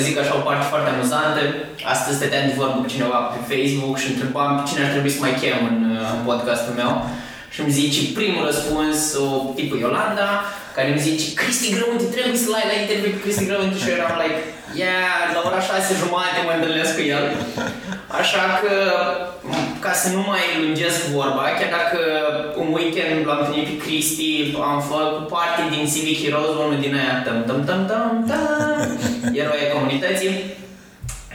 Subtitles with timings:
[0.00, 1.40] să vă zic așa o parte foarte amuzantă,
[1.94, 5.20] astăzi stăteam de vorbă cu cineva pe Facebook și întrebam pe cine ar trebui să
[5.22, 5.78] mai chem în,
[6.14, 6.92] în podcastul meu.
[7.54, 9.28] Și îmi zice primul răspuns, o
[9.58, 10.28] tipul Iolanda,
[10.76, 13.96] care îmi zice Cristi Grăunte, trebuie să-l ai la interviu pe Cristi Grăunte și eu
[13.98, 14.40] eram like,
[14.80, 17.24] yeah, la ora șase jumate mă întâlnesc cu el.
[18.18, 18.74] Așa că,
[19.84, 21.98] ca să nu mai lungesc vorba, chiar dacă
[22.62, 27.16] un weekend l-am întâlnit pe Cristi, am făcut parte din Civic Heroes, unul din aia,
[27.24, 28.98] tam tam tam tam tam,
[29.42, 30.34] eroi comunității.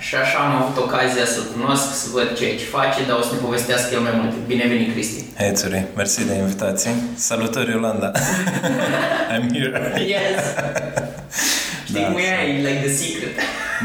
[0.07, 3.31] Și așa am avut ocazia să-l cunosc, să văd ceea ce face, dar o să
[3.33, 4.35] ne povestească el mai multe.
[4.47, 5.23] Bine venit, Cristi!
[5.37, 6.91] Hei, Țuri, mersi de invitație.
[7.15, 8.11] Salutări, Yolanda!
[9.33, 10.05] I'm here!
[10.13, 10.41] Yes!
[11.87, 13.35] Știi Da, cum e, e like the secret.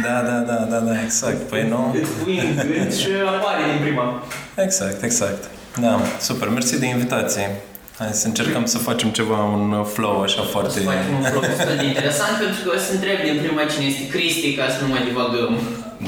[0.03, 1.41] Da, da, da, da, da, exact.
[1.49, 1.95] Păi nu?
[2.01, 4.23] Îți pui în gând și apare din prima.
[4.57, 5.43] Exact, exact.
[5.81, 7.61] Da, super, mersi de invitație.
[7.99, 10.81] Hai să încercăm să facem ceva, un flow așa O să foarte...
[10.81, 14.07] facem un vlog destul de interesant pentru că o să întreb din prima cine este
[14.07, 15.59] Cristi ca să nu mai divagăm.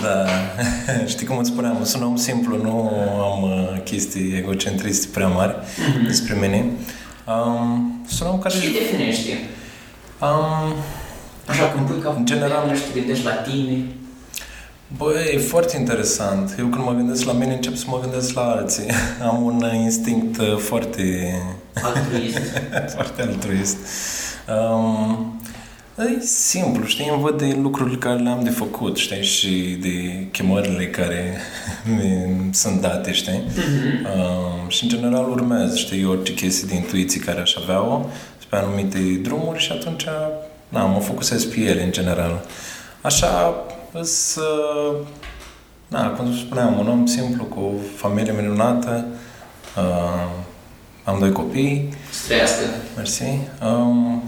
[0.02, 0.26] Da,
[1.12, 2.74] știi cum îți spuneam, sunt un om simplu, nu
[3.30, 5.54] am uh, chestii egocentriste prea mari
[6.06, 6.64] despre mine.
[7.26, 8.54] Um, sunt un om care...
[8.54, 9.28] Ce definești?
[10.20, 10.74] Um,
[11.46, 13.84] Așa cum pui ca În general- nu știu, te gândești la tine.
[14.96, 16.54] Bă, e foarte interesant.
[16.58, 18.86] Eu când mă gândesc la mine, încep să mă gândesc la alții.
[19.30, 21.34] Am un uh, instinct uh, foarte,
[21.94, 22.38] altruist.
[22.94, 23.76] foarte altruist.
[24.48, 25.40] Um,
[25.98, 27.08] e simplu, știi?
[27.12, 29.22] Îmi văd de lucrurile care le-am de făcut, știi?
[29.22, 31.36] Și de chemările care
[31.96, 33.42] mi sunt date, știi?
[34.16, 36.04] Um, și în general urmez, știi?
[36.04, 38.00] Orice chestie de intuiție care aș avea-o
[38.48, 40.04] pe anumite drumuri și atunci,
[40.72, 42.44] na, mă focusez pe ele, în general.
[43.00, 43.54] Așa,
[43.92, 44.96] îs, uh,
[45.88, 49.04] na, cum spuneam, un om simplu, cu o familie minunată,
[49.76, 50.28] uh,
[51.04, 52.62] am doi copii, Să trăiască.
[52.96, 53.22] mersi.
[53.66, 54.22] Um,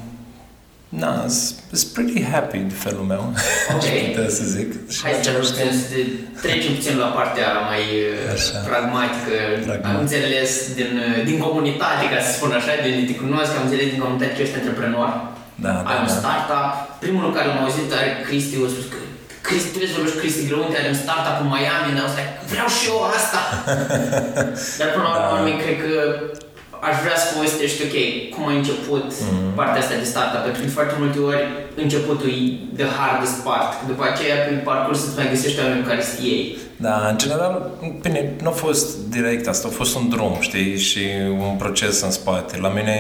[0.89, 3.23] na, sunt pretty happy de felul meu,
[3.75, 3.83] Ok.
[3.83, 4.69] aș putea să zic.
[4.95, 6.13] Și Hai să în același puțin să te-
[6.47, 8.59] trecem puțin la partea mai uh, Așa.
[8.71, 9.35] pragmatică.
[9.69, 9.87] Pragmatic.
[9.91, 13.65] Am înțeles din, uh, din comunitate, ca să spun așa, de unde te cunosc, am
[13.67, 15.11] înțeles din comunitate că ești antreprenor.
[15.65, 16.17] Da, da, Ai un da.
[16.21, 16.71] startup.
[17.05, 18.99] Primul care l-am auzit are Cristi, a spus că
[19.47, 22.15] Cristi, trebuie să vorbești cu Cristi Grăunte, are un startup în Miami, and I was
[22.21, 23.41] like, vreau și eu asta!
[24.79, 25.61] Dar până la urmă, Da.
[25.63, 25.93] cred că
[26.89, 27.97] aș vrea să povestești, ok,
[28.35, 29.55] cum ai început Mhm.
[29.59, 31.43] partea asta de startup, pentru că de foarte multe ori
[31.83, 32.43] începutul e
[32.81, 36.23] the hardest part, după aceea pe parcurs îți mai găsești oameni cu care să te
[36.31, 36.43] iei.
[36.87, 37.53] Da, în general,
[38.05, 38.87] bine, nu a fost
[39.17, 41.03] direct asta, a fost un drum, știi, și
[41.47, 42.53] un proces în spate.
[42.67, 42.97] La mine,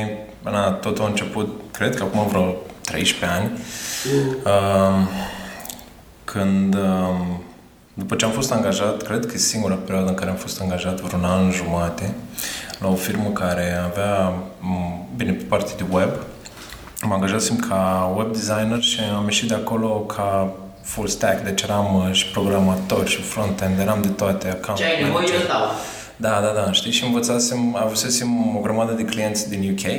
[0.50, 3.50] na, totul a început, cred că acum vreo 13 ani,
[4.44, 5.08] um,
[6.24, 7.42] când, um,
[7.94, 11.00] după ce am fost angajat, cred că e singura perioadă în care am fost angajat,
[11.00, 12.14] vreun an jumate,
[12.78, 16.10] la o firmă care avea, m, bine, pe partea de web,
[17.06, 20.52] Mă angajasem ca web designer și am ieșit de acolo ca
[20.82, 25.02] full stack, deci eram uh, și programator și front-end, eram de toate, account Ce ai
[25.02, 25.40] nevoie, manager.
[25.40, 25.66] eu dau.
[26.16, 26.92] Da, da, da, știi?
[26.92, 29.90] Și învățasem, avusesem o grămadă de clienți din UK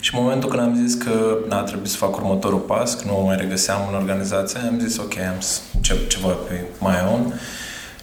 [0.00, 3.12] și în momentul când am zis că na, trebuie să fac următorul pas, că nu
[3.12, 7.40] mă mai regăseam în organizație, am zis ok, am să încep ceva pe my own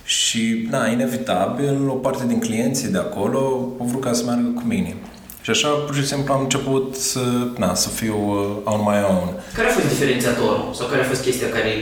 [0.04, 3.40] și, na, inevitabil, o parte din clienții de acolo
[3.80, 4.96] au vrut ca să meargă cu mine.
[5.42, 7.20] Și așa, pur și simplu, am început să,
[7.58, 9.40] na, să fiu uh, on my own.
[9.56, 10.74] Care a fost diferențiatorul?
[10.74, 11.74] Sau care a fost chestia care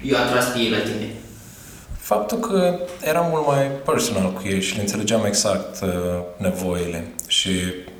[0.00, 1.10] i-a atras pe ei la tine?
[1.98, 5.88] Faptul că eram mult mai personal cu ei și le înțelegeam exact uh,
[6.36, 7.50] nevoile și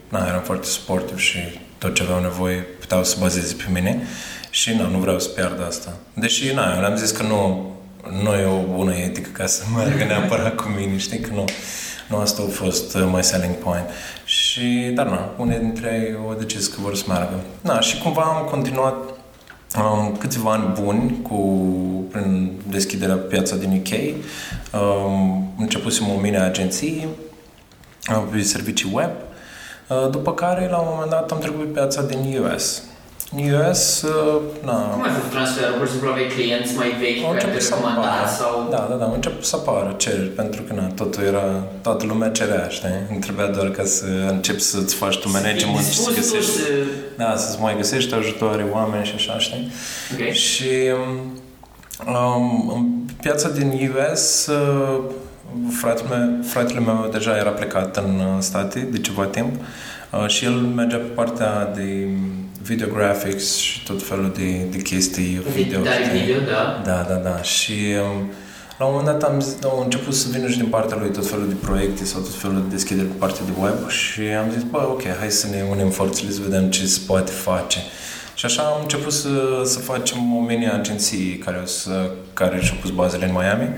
[0.08, 1.38] na, eram foarte sportiv și
[1.78, 4.02] tot ce aveau nevoie puteau să bazeze pe mine
[4.50, 5.96] și na, nu vreau să pierd asta.
[6.14, 7.70] Deși, na, eu le-am zis că nu,
[8.22, 11.44] nu e o bună etică ca să meargă neapărat cu mine, știi că nu.
[12.08, 13.84] Nu asta a fost uh, my selling point.
[14.24, 17.40] Și, dar na, unii dintre ei au decis că vor să meargă.
[17.60, 18.94] Na, și cumva am continuat
[19.76, 21.38] um, câțiva ani buni cu,
[22.10, 24.14] prin deschiderea pe piața din UK.
[24.80, 27.08] Um, începusem o mine agenții
[28.10, 29.27] uh, pe servicii web, uh,
[30.10, 32.82] după care la un moment dat am trecut pe piața din US.
[33.36, 35.74] În US, uh, na, Cum ai făcut transferul?
[35.78, 37.88] Pur și simplu aveai clienți mai vechi au care te început să apară.
[37.88, 38.66] recomanda sau...
[38.70, 41.44] Da, da, da, au început să apară cereri, pentru că na, totul era,
[41.82, 42.98] toată lumea cerea, știi?
[43.10, 46.50] Îmi trebuia doar ca să începi să-ți faci tu management și să Dispus tu găsești,
[46.50, 46.70] să...
[47.16, 49.72] da, să-ți mai găsești ajutoare, oameni și așa, știi?
[50.12, 50.32] Ok.
[50.32, 50.70] Și
[52.06, 52.84] um, în
[53.22, 55.00] piața din US, uh,
[55.70, 59.54] fratele meu, fratele meu deja era plecat în uh, state de ceva timp
[60.10, 62.08] uh, și el mergea pe partea de
[62.62, 65.82] video graphics și tot felul de, de chestii video.
[65.82, 66.20] Dar știi?
[66.20, 66.82] video, da.
[66.84, 67.42] Da, da, da.
[67.42, 68.30] Și um,
[68.78, 71.26] la un moment dat am, zis, au început să vină și din partea lui tot
[71.26, 74.62] felul de proiecte sau tot felul de deschideri pe partea de web și am zis,
[74.62, 77.78] bă, ok, hai să ne unim forțele să vedem ce se poate face.
[78.34, 82.90] Și așa am început să, să facem o mini agenții care, să, care și-au pus
[82.90, 83.68] bazele în Miami.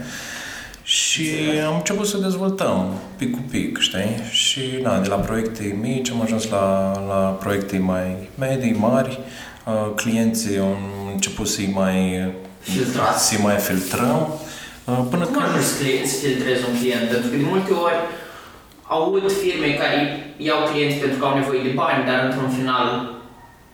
[0.91, 1.29] Și
[1.67, 4.17] am început să dezvoltăm pic cu pic, știi?
[4.31, 9.19] Și na, de la proiecte mici am ajuns la, la proiecte mai medii, mari.
[9.67, 10.77] Uh, clienții au
[11.13, 13.29] început să-i mai, Filtrați.
[13.29, 14.41] să mai filtrăm.
[14.85, 15.45] Uh, până Cum când...
[15.47, 17.09] ajungi să cli- să filtrezi un client?
[17.11, 17.99] Pentru că de multe ori
[18.83, 19.99] aud firme care
[20.37, 23.15] iau clienți pentru că au nevoie de bani, dar într-un final,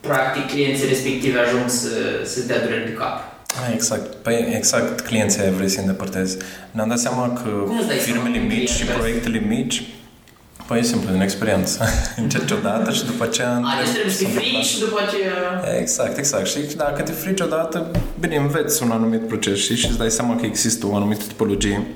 [0.00, 1.90] practic, clienții respectivi ajung să,
[2.24, 3.35] să dea dureri de cap.
[3.62, 4.14] Ah, Exact.
[4.14, 6.36] Păi exact clienții aia vrei să îndepărtezi.
[6.70, 9.82] Ne-am dat seama că Cum îți dai firmele seama că mici și clientul- proiectele mici
[10.66, 11.84] Păi e simplu, din experiență.
[12.22, 13.50] Încerci odată și după aceea...
[13.64, 15.34] A, deci trebuie să te întrebi- frici și după aceea...
[15.80, 16.46] Exact, exact.
[16.46, 19.76] Și dacă te frici odată, bine, înveți un anumit proces știi?
[19.76, 21.86] și îți dai seama că există o anumită tipologie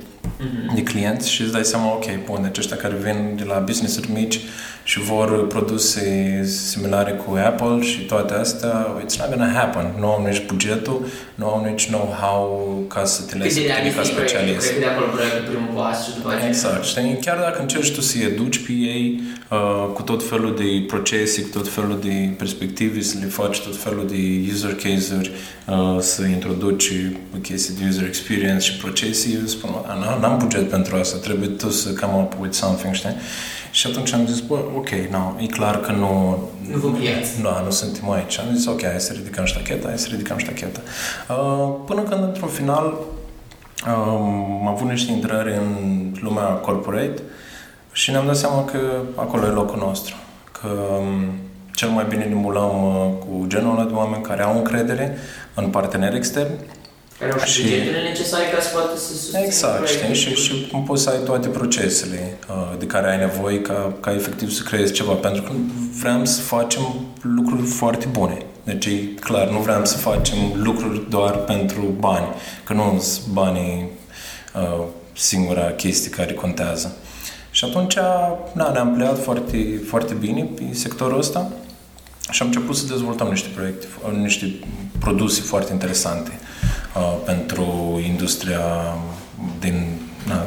[0.74, 4.10] de clienți și îți dai seama, ok, bun, deci ăștia care vin de la business-uri
[4.12, 4.40] mici
[4.84, 9.86] și vor produse similare cu Apple și toate astea, it's not gonna happen.
[9.98, 13.66] Nu au nici bugetul, nu au nici know-how ca să te Cât lese de pe
[13.66, 14.66] tine ca realistic proiectul, specialist.
[14.68, 16.48] cred că de acolo proiectul primul pas și după aceea...
[16.48, 17.18] Exact, știi?
[17.24, 21.48] Chiar dacă încerci tu să-i educi pe ei uh, cu tot felul de procese, cu
[21.58, 24.20] tot felul de perspective, să le faci tot felul de
[24.52, 25.30] user case-uri,
[25.66, 26.92] uh, să introduci
[27.42, 31.48] chestii de user experience și procese, eu spun, "A, n- n-am buget pentru asta, trebuie
[31.48, 33.16] tu să come up with something, știi?
[33.70, 36.38] Și atunci am zis, bă, ok, no, e clar că nu...
[36.70, 37.40] Nu vă pliați.
[37.40, 38.38] Nu, nu suntem aici.
[38.38, 40.80] Am zis, ok, hai să ridicăm ștacheta, hai să ridicăm ștacheta.
[41.28, 42.94] Uh, până când, într-un final,
[43.86, 45.74] am avut niște intrări în
[46.20, 47.22] lumea corporate
[47.92, 48.78] și ne-am dat seama că
[49.14, 50.14] acolo e locul nostru.
[50.60, 51.32] Că um,
[51.74, 55.16] cel mai bine ne mulăm uh, cu genul ăla de oameni care au încredere
[55.54, 56.54] în parteneri externi
[57.20, 59.98] Care au și Și- bugetele necesare ca să poată să susțină Exact, știi?
[59.98, 60.34] proiectul.
[60.34, 64.12] Și, și cum poți să ai toate procesele uh, de care ai nevoie ca, ca
[64.14, 65.12] efectiv să creezi ceva.
[65.12, 65.52] Pentru că
[66.00, 66.82] vrem să facem
[67.22, 68.38] lucruri foarte bune.
[68.64, 68.90] Deci e
[69.20, 72.26] clar, nu vrem să facem lucruri doar pentru bani.
[72.64, 73.88] Că nu sunt banii
[74.54, 76.96] uh, singura chestie care contează.
[77.50, 77.94] Și atunci
[78.52, 81.50] na, ne-am pleat foarte, foarte bine pe sectorul ăsta
[82.30, 83.86] și am început să dezvoltăm niște proiecte,
[84.20, 84.54] niște
[84.98, 86.48] produse foarte interesante uh,
[87.24, 88.60] pentru industria
[89.60, 90.46] din na,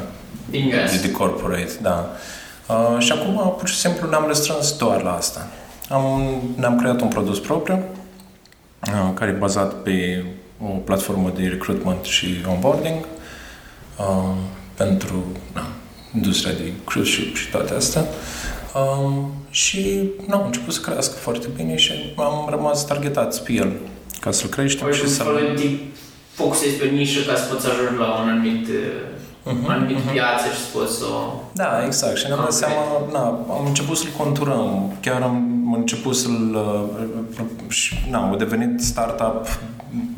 [0.50, 0.90] Din US.
[0.90, 2.10] de, de corporate, da.
[2.68, 5.48] Uh, și acum pur și simplu ne-am restrâns doar la asta.
[5.88, 7.84] Am, ne-am creat un produs propriu
[8.86, 10.24] uh, care e bazat pe
[10.62, 13.06] o platformă de recruitment și onboarding
[13.98, 14.36] uh,
[14.74, 15.24] pentru
[15.54, 15.66] na,
[16.14, 18.04] industria de cruise ship și toate astea.
[18.74, 23.72] Um, și nu, am început să crească foarte bine și am rămas targetați pe el
[24.20, 25.24] ca să-l creștem Păi și cum să să
[25.56, 25.68] te
[26.34, 28.66] focusezi pe o nișă ca să poți ajungi la un anumit,
[29.46, 30.12] Mhm, uh, anumit mhm.
[30.12, 31.40] piață și să poți să o...
[31.52, 32.16] Da, exact.
[32.16, 32.54] Și ne-am dat Ok.
[32.54, 33.24] seama, na,
[33.58, 34.92] am început să-l conturăm.
[35.00, 36.54] Chiar am început să-l...
[36.54, 39.46] uh, și, na, a devenit startup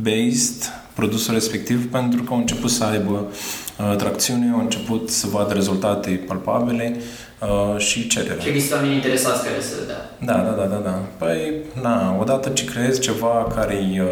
[0.01, 3.27] based produsul respectiv pentru că au început să aibă
[3.91, 6.97] uh, tracțiune, au început să vadă rezultate palpabile
[7.41, 8.41] uh, și cerere.
[8.41, 10.11] Și există oameni interesați care să dea.
[10.35, 10.99] Da, da, da, da, da.
[11.19, 11.53] Păi,
[11.83, 14.09] na, odată ce creezi ceva care e, uh,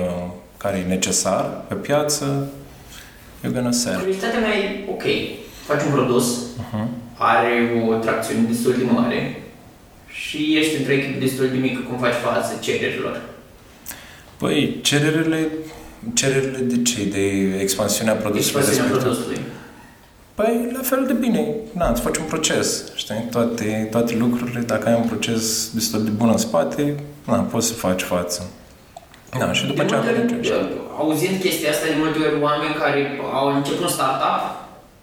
[0.65, 2.47] care e necesar pe piață,
[3.45, 3.97] you're gonna sell.
[3.99, 5.03] Curiozitatea mea e, ok,
[5.67, 6.87] faci un produs, Uh-huh.
[7.19, 9.43] are o tracțiune destul de mare
[10.07, 13.21] și ești într-o echipă destul de mică, cum faci față cererilor.
[14.37, 15.49] Păi, cererile,
[16.15, 17.05] cererile de ce?
[17.05, 19.13] De expansiunea produsului Expansiunea respectiv?
[19.13, 19.39] produsului.
[20.35, 21.47] Păi, la fel de bine.
[21.73, 23.27] Na, îți faci un proces, știi?
[23.31, 26.95] Toate, toate lucrurile, dacă ai un proces destul de bun în spate,
[27.27, 28.51] na, poți să faci față.
[29.41, 30.71] Da, și după de ce am multe ori, încercat.
[31.03, 33.01] auzind chestia asta, de multe ori oameni care
[33.39, 34.43] au început un startup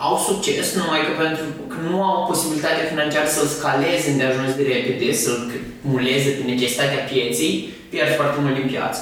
[0.07, 4.63] au succes, numai că pentru că nu au posibilitatea financiară să-l scaleze de ajuns de
[4.71, 5.41] repede, să-l
[5.81, 7.53] muleze pe necesitatea pieței,
[7.89, 9.01] pierd foarte mult din piață.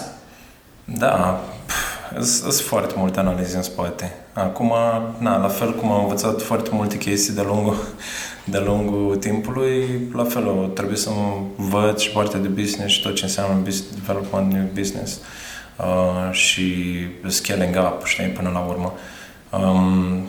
[0.86, 1.42] Da,
[2.22, 4.16] sunt foarte multe analize în spate.
[4.34, 4.74] Acum,
[5.18, 7.78] na, la fel cum am învățat foarte multe chestii de-a lungul,
[8.52, 11.10] de-a lungul timpului, la fel o, trebuie să
[11.58, 15.20] învăț și partea de business și tot ce înseamnă business development, new business
[15.78, 16.74] uh, și
[17.28, 18.94] scaling up, știi, până la urmă.
[19.60, 20.22] Um,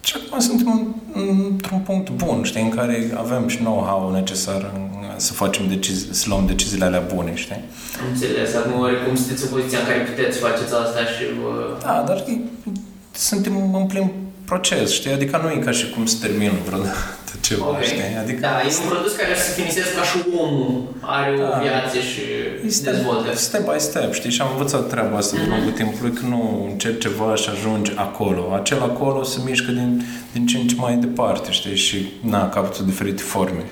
[0.00, 4.88] și acum suntem în- într-un punct bun, știi, în care avem și know-how necesar în,
[5.16, 7.54] să facem decizii, să luăm deciziile alea bune, știi?
[8.00, 11.76] Am înțeles, acum oricum sunteți în poziția în care puteți faceți asta și vă...
[11.82, 12.70] Da, dar e-
[13.12, 14.10] suntem în plin
[14.44, 15.12] proces, știi?
[15.12, 16.96] Adică nu e ca și cum să termin vreodată
[17.40, 17.82] ceva, Ok.
[17.82, 18.16] știi?
[18.22, 21.58] Adică Da, e un produs care să finiseze ca și omul are o Da.
[21.62, 22.20] viață și
[22.66, 23.36] e step, dezvoltă.
[23.36, 24.30] step by step, știi?
[24.30, 28.52] Și am învățat treaba asta de lungul timpului, că nu încerci ceva și ajungi acolo.
[28.60, 31.76] Acel acolo se mișcă din, din ce în ce mai departe, știi?
[31.76, 33.64] Și, na, capătă diferite forme.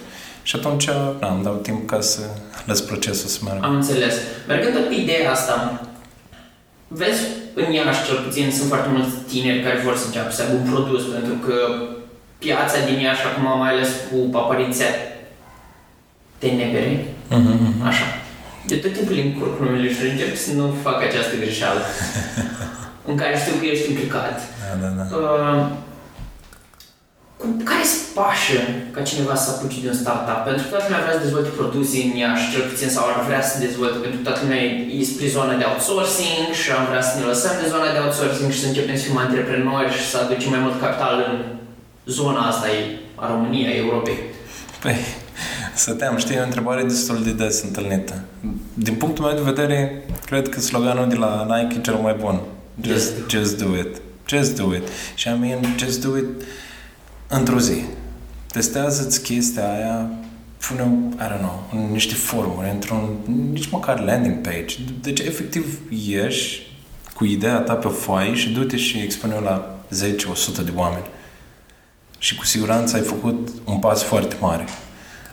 [0.42, 0.84] Și atunci
[1.20, 2.20] da, îmi dau timp ca să
[2.64, 3.66] las procesul să meargă.
[3.66, 4.14] Am înțeles.
[4.48, 5.80] Mergând tot pe ideea asta,
[6.88, 7.20] vezi,
[7.54, 10.70] în Iași cel puțin sunt foarte mulți tineri care vor să înceapă să aibă un
[10.72, 11.54] produs, pentru că
[12.44, 14.90] piața din Iași acum, mai ales cu apariția
[16.40, 16.86] TNBR,
[17.36, 17.86] Mm-hmm.
[17.90, 18.06] așa.
[18.70, 21.80] De tot timpul îmi încurc numele și încerc să nu fac această greșeală
[23.10, 24.36] în care știu că ești implicat.
[24.62, 25.04] Da, da, da.
[25.18, 25.60] Uh,
[27.40, 28.60] cu care se pașă
[28.94, 30.40] ca cineva să apuce de un startup?
[30.48, 33.42] Pentru că toată lumea vrea să dezvolte produse în Iași, cel puțin, sau ar vrea
[33.48, 34.62] să dezvolte, pentru că toată lumea
[34.96, 38.50] e spre zona de outsourcing și am vrea să ne lăsăm de zona de outsourcing
[38.54, 41.36] și să începem să fim antreprenori și să aducem mai mult capital în
[42.06, 42.66] zona asta
[43.14, 44.16] a României, a Europei.
[44.82, 44.94] Păi,
[45.74, 48.24] stăteam, știi, e o întrebare destul de des întâlnită.
[48.74, 52.40] Din punctul meu de vedere, cred că sloganul de la Nike e cel mai bun.
[52.80, 54.02] Just, just do it.
[54.28, 54.88] Just do it.
[55.14, 56.26] Și I mean, just do it
[57.28, 57.82] într-o zi.
[58.46, 60.10] Testează-ți chestia aia,
[60.58, 63.08] pune, I don't know, în niște formule, într-un,
[63.52, 64.76] nici măcar landing page.
[65.00, 66.62] Deci, efectiv, ieși
[67.14, 71.04] cu ideea ta pe foaie și du-te și expune la 10-100 de oameni.
[72.22, 74.64] Și cu siguranță ai făcut un pas foarte mare.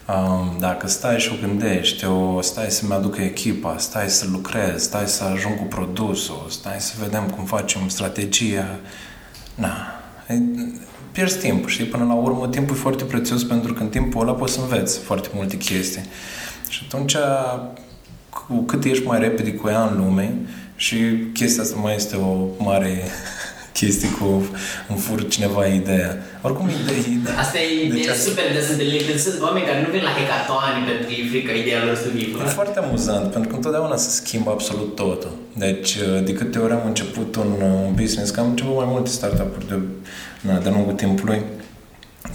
[0.08, 5.08] Um, dacă stai și o gândești, o, stai să-mi aducă echipa, stai să lucrez, stai
[5.08, 8.80] să ajung cu produsul, stai să vedem cum facem strategia,
[9.56, 9.72] na,
[10.28, 10.42] e-
[11.12, 11.86] pierzi timp, știi?
[11.86, 15.00] Până la urmă, timpul e foarte prețios pentru că în timpul ăla poți să înveți
[15.00, 16.06] foarte multe chestii.
[16.70, 17.16] Și atunci,
[18.30, 20.36] cu cât ești mai repede cu ea în lume,
[20.76, 20.98] și
[21.34, 23.04] chestia asta mai este o mare
[23.74, 24.26] chestie cu
[24.88, 26.18] îmi fur cineva ideea.
[26.42, 29.20] Oricum, ideea, ideea Asta e Deci deci, asta- super des întâlnit.
[29.20, 32.28] Sunt oameni care nu vin la hackathon pentru că e frică ideea lor să fie
[32.46, 35.32] E foarte amuzant, pentru că întotdeauna se schimbă absolut totul.
[35.54, 35.92] Deci,
[36.24, 39.78] de câte ori am început un, un business, că am început mai multe startup-uri de,
[40.42, 41.42] na, de-a lungul timpului,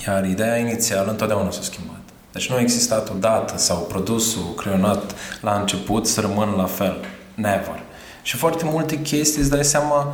[0.07, 2.03] iar ideea inițială întotdeauna s-a schimbat.
[2.33, 6.97] Deci nu a existat o dată sau produsul creionat la început să rămână la fel.
[7.35, 7.83] Never.
[8.23, 10.13] Și foarte multe chestii îți dai seama um,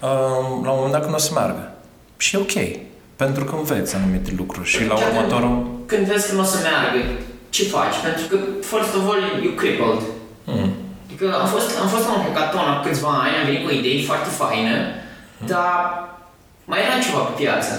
[0.00, 1.70] la un moment dat că nu o să meargă.
[2.16, 2.56] Și e ok.
[3.16, 5.66] Pentru că înveți anumite lucruri și la Chiar următorul...
[5.86, 6.98] Când vezi că nu o să meargă,
[7.48, 7.96] ce faci?
[8.02, 10.02] Pentru că, first of all, you crippled.
[10.44, 10.72] Mm.
[11.06, 13.78] Adică am fost, am fost la un hackathon acum câțiva ani, am venit cu o
[13.80, 14.74] idee foarte faină,
[15.52, 15.74] dar
[16.64, 17.72] mai era ceva pe piață.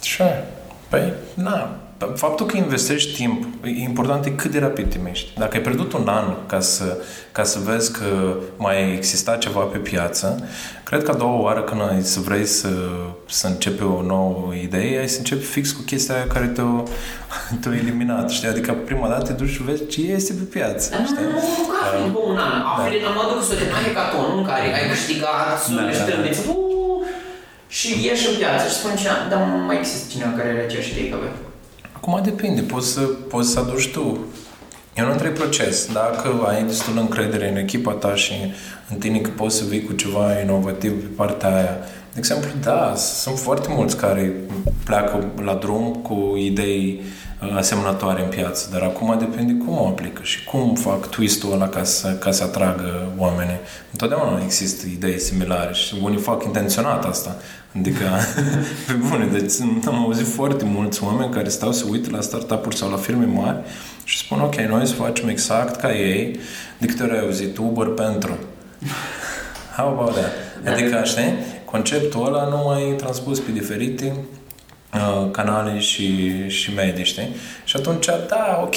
[0.00, 0.48] Sure.
[0.88, 1.76] Păi, na,
[2.14, 5.30] faptul că investești timp, e important e cât de rapid te miști.
[5.38, 6.96] Dacă ai pierdut un an ca să,
[7.32, 10.48] ca să vezi că mai exista ceva pe piață,
[10.84, 12.68] cred că a doua oară când ai să vrei să,
[13.28, 16.82] să începi o nouă idee, ai să începi fix cu chestia aia care te-a,
[17.60, 18.48] te-a eliminat, știi?
[18.48, 21.24] Adică prima dată te duci și vezi ce este pe piață, Dar nu, știi?
[21.24, 22.54] nu, nu, că afli după un an.
[22.74, 26.04] Afli la modul că s-o terminat hackathonul în care ai câștigat sume Da, și da,
[26.04, 26.10] da.
[26.10, 26.40] trâmbiți.
[26.48, 26.72] Uuu,
[27.78, 31.08] Și ieși în piață și spune cineva, dar mai există cineva care are aceeași idee
[31.12, 31.32] ca voi.
[32.06, 34.18] Acum depinde, poți să, poți să aduci tu.
[34.96, 35.92] E un întreg proces.
[35.92, 38.32] Dacă ai destul încredere în echipa ta și
[38.90, 41.76] în tine că poți să vii cu ceva inovativ pe partea aia.
[42.12, 44.32] De exemplu, da, sunt foarte mulți care
[44.84, 47.06] pleacă la drum cu idei uh,
[47.56, 51.84] asemănătoare în piață, dar acum depinde cum o aplică și cum fac twist-ul ăla ca
[51.84, 53.58] să, ca să atragă oamenii.
[53.92, 57.36] Întotdeauna există idei similare și unii fac intenționat asta.
[57.78, 58.04] Adică,
[58.86, 59.52] pe bune, deci
[59.86, 63.58] am auzit foarte mulți oameni care stau să uită la startup-uri sau la firme mari
[64.04, 66.38] și spun, ok, noi să facem exact ca ei,
[66.78, 68.38] de câte ori ai auzit Uber pentru.
[69.76, 70.32] How about that?
[70.72, 71.34] Adică, știi,
[71.64, 74.12] conceptul ăla nu mai e transpus pe diferite
[74.94, 77.28] uh, canale și, și medii, știi?
[77.64, 78.76] Și atunci, da, ok,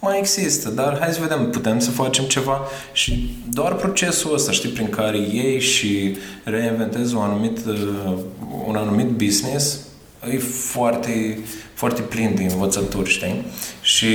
[0.00, 2.60] mai există, dar hai să vedem, putem să facem ceva
[2.92, 8.12] și doar procesul ăsta, știi, prin care iei și reinventezi un anumit, uh,
[8.66, 9.78] un anumit business,
[10.32, 11.38] e foarte,
[11.74, 13.44] foarte plin de învățături, știi?
[13.80, 14.08] Și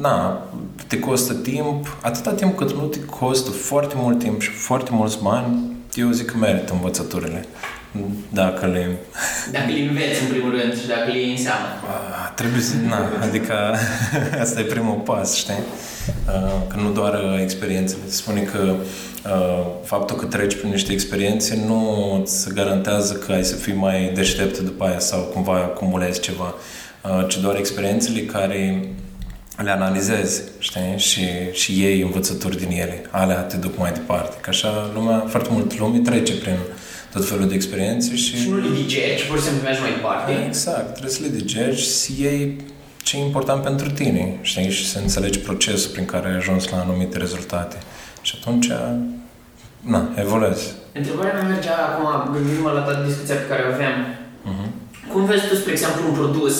[0.00, 0.46] na,
[0.86, 5.22] te costă timp, atâta timp cât nu te costă foarte mult timp și foarte mulți
[5.22, 7.46] bani, eu zic că merită învățăturile.
[8.32, 8.96] Dacă le...
[9.52, 11.66] Dacă le înveți în primul rând și dacă le iei în seamă.
[11.86, 12.74] Ah, trebuie să...
[12.88, 13.54] Na, adică
[14.42, 15.62] asta e primul pas, știi?
[16.26, 18.00] Uh, Că nu doar uh, experiențele.
[18.06, 18.74] Se spune că
[19.24, 24.10] uh, faptul că treci prin niște experiențe nu îți garantează că ai să fii mai
[24.14, 26.54] deștept după aia sau cumva acumulezi ceva,
[27.02, 28.84] uh, ci doar experiențele care
[29.56, 30.94] le analizezi, știi?
[30.96, 33.02] Și, și iei învățături din ele.
[33.10, 34.36] Alea te duc mai departe.
[34.40, 36.56] Că așa lumea, foarte mult lume trece prin
[37.12, 38.36] tot felul de experiențe și...
[38.36, 40.44] Și nu le digeri, ci pur și simplu mergi mai departe.
[40.46, 42.56] Exact, trebuie să le digeri și să iei
[43.02, 44.70] ce e important pentru tine, știi?
[44.70, 47.76] Și să înțelegi procesul prin care ai ajuns la anumite rezultate.
[48.22, 48.68] Și atunci,
[49.80, 50.64] na, evoluezi.
[50.92, 53.96] Întrebarea mea mergea acum, gândindu-mă la toată discuția pe care o aveam.
[54.50, 54.68] Uh-huh.
[55.12, 56.56] Cum vezi tu, spre exemplu, un produs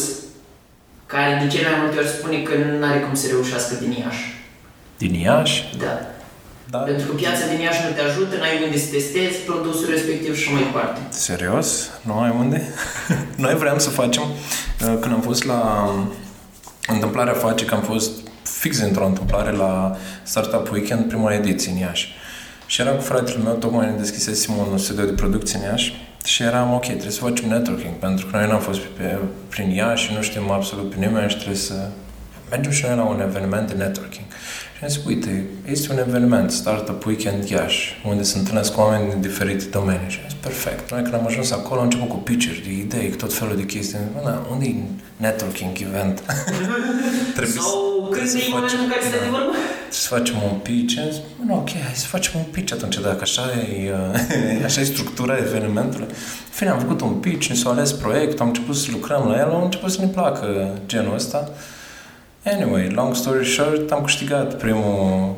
[1.07, 4.27] care de cele mai multe ori spune că nu are cum să reușească din Iași.
[4.99, 5.77] Din Iași?
[5.79, 5.95] Da.
[6.71, 6.79] Da.
[6.79, 10.53] Pentru că piața din Iași nu te ajută, n-ai unde să testezi produsul respectiv și
[10.53, 11.01] mai departe.
[11.09, 11.91] Serios?
[12.03, 12.75] Nu ai unde?
[13.45, 16.13] Noi vrem să facem, uh, când am fost la um,
[16.87, 18.11] întâmplarea face că am fost
[18.43, 22.15] fix într-o întâmplare la Startup Weekend, prima ediție în Iași.
[22.67, 26.43] Și eram cu fratele meu, tocmai ne deschisesem un studio de producție în Iași și
[26.43, 30.13] eram, ok, trebuie să facem networking, pentru că noi n-am fost pe, prin Iași și
[30.15, 31.89] nu știm absolut pe nimeni și trebuie să
[32.51, 34.27] mergem și noi la un eveniment de networking.
[34.81, 39.21] Și am zis, uite, este un eveniment, Startup Weekend Iași, unde se întâlnesc oameni din
[39.21, 40.09] diferite domenii.
[40.09, 40.91] Și am zis, perfect.
[40.91, 43.65] Noi când am ajuns acolo, am început cu pitch de idei, cu tot felul de
[43.65, 43.99] chestii.
[44.25, 44.75] Da, unde e
[45.17, 46.23] networking event?
[47.37, 49.55] trebuie Sau când e momentul în care să vorba?
[49.91, 50.99] Să facem un pitch.
[50.99, 53.93] Am zis, nu, ok, hai să facem un pitch atunci, dacă așa e,
[54.59, 56.07] uh, așa e structura evenimentului.
[56.09, 59.39] În fine, am făcut un pitch, ne s-a ales proiect, am început să lucrăm la
[59.39, 61.51] el, am început să ne placă genul ăsta.
[62.45, 65.35] Anyway, long story short, am câștigat primul,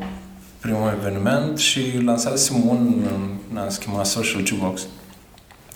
[0.59, 3.05] primul eveniment și lansasem un,
[3.53, 4.81] n-am schimbat Social Jukebox.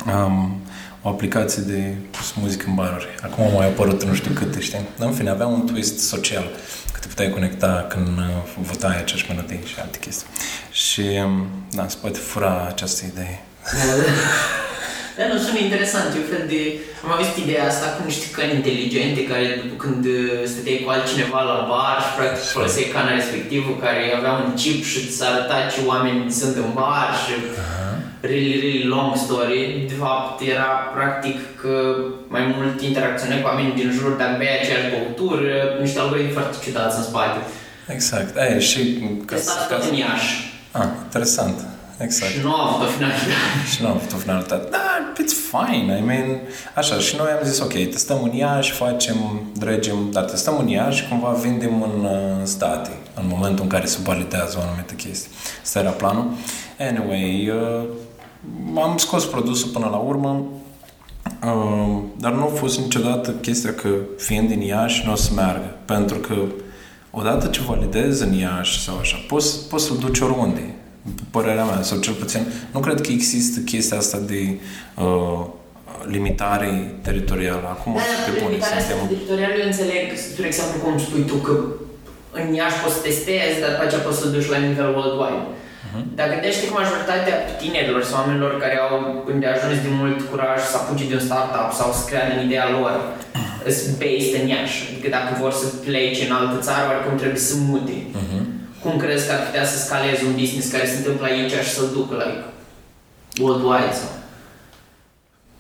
[0.06, 0.62] Um,
[1.02, 1.94] o aplicație de
[2.40, 3.08] muzică în baruri.
[3.24, 4.80] Acum au mai apărut nu știu câte, știi?
[4.98, 6.50] Dar în fine, avea un twist social,
[6.92, 8.24] că te puteai conecta când uh,
[8.62, 10.28] votai aceeași melodie și alte chestii.
[10.72, 13.40] Și, um, da, se poate fura această idee.
[15.18, 16.08] Da, nu, sună interesant.
[16.10, 16.62] E un fel de...
[17.04, 19.46] Am avut ideea asta cu niște căni inteligente care
[19.84, 24.50] când uh, stăteai cu altcineva la bar și practic foloseai cana respectivă care avea un
[24.62, 27.94] chip și îți arăta ce oameni sunt în bar și uh-huh.
[28.30, 29.60] really, really long story.
[29.92, 31.74] De fapt, era practic că
[32.34, 36.98] mai mult interacționai cu oameni din jur, dar beai aceeași băutură, niște algoritmi foarte ciudați
[37.00, 37.40] în spate.
[37.96, 38.32] Exact.
[38.44, 38.80] Aia, și...
[39.30, 39.36] Ca,
[39.70, 40.32] ca, tot în Iași.
[40.72, 41.58] Ah, interesant.
[41.98, 42.32] Exact.
[42.32, 43.32] Și nu a avut o finalitate.
[43.72, 44.68] și nu a avut o finalitate.
[44.72, 45.98] Da, it's fine.
[45.98, 46.40] I mean,
[46.76, 49.16] așa, și noi am zis, ok, testăm în Iași, facem,
[49.58, 52.12] dregem, dar testăm în Iași și cumva vindem în uh,
[52.44, 55.30] state, în momentul în care se validează o anumită chestie.
[55.64, 56.28] Asta era planul.
[56.80, 57.88] Anyway, uh,
[58.84, 60.44] am scos produsul până la urmă,
[61.44, 65.78] uh, dar nu a fost niciodată chestia că fiind din Iași nu o să meargă,
[65.86, 66.36] pentru că
[67.12, 70.77] odată ce validezi în Iași sau așa, poți, poți să-l duci oriunde
[71.32, 74.42] părerea mea, sau cel puțin, nu cred că există chestia asta de
[74.96, 75.46] uh,
[76.16, 77.68] limitare teritorială.
[77.76, 81.54] Acum, da, pe bune, limitarea asta teritorială, eu înțeleg, spre exemplu, cum spui tu, că
[82.40, 85.46] în Iași poți să testezi, dar după aceea poți să duci la nivel worldwide.
[85.48, 86.04] Uh-huh.
[86.18, 88.94] Dar gândește că majoritatea tinerilor sau oamenilor care au
[89.56, 92.92] ajuns de mult curaj să apuce de un startup sau să creadă în ideea lor,
[93.80, 94.80] sunt based în Iași.
[94.90, 97.98] Adică dacă vor să plece în altă țară, oricum trebuie să mute.
[98.22, 98.47] Uh-huh
[98.82, 101.90] cum crezi că ar putea să scaleze un business care se întâmplă aici și să-l
[101.94, 102.44] ducă, like,
[103.42, 104.10] worldwide sau?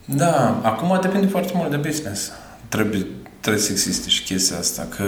[0.05, 2.31] Da, acum depinde foarte mult de business.
[2.67, 3.05] Trebuie,
[3.39, 5.03] trebuie să existe și chestia asta, că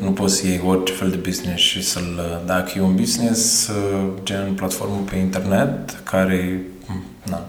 [0.00, 2.40] nu poți să iei orice fel de business și să-l...
[2.46, 3.70] Dacă e un business,
[4.22, 6.60] gen platformă pe internet, care
[7.22, 7.46] na,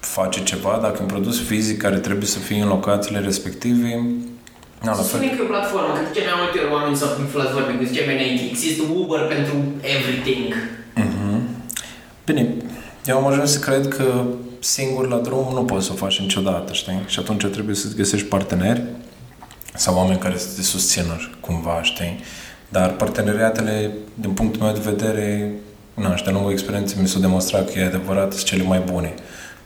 [0.00, 4.06] face ceva, dacă e un produs fizic care trebuie să fie în locațiile respective,
[4.84, 7.10] da, să spunem că e o platformă, că de ce mai multe ori oamenii s-au
[7.24, 9.54] inflat vorbe, că ziceam înainte, există Uber pentru
[9.94, 10.48] everything.
[11.02, 11.38] Mm-hmm.
[12.26, 12.42] Bine,
[13.10, 14.24] eu am ajuns să cred că
[14.58, 17.00] singur la drum nu poți să o faci niciodată, știi?
[17.06, 18.82] Și atunci trebuie să-ți găsești parteneri
[19.74, 22.20] sau oameni care să te susțină cumva, știi?
[22.68, 25.52] Dar parteneriatele, din punctul meu de vedere,
[25.94, 29.14] na, și de lungă experiență mi s-a demonstrat că e adevărat sunt cele mai bune.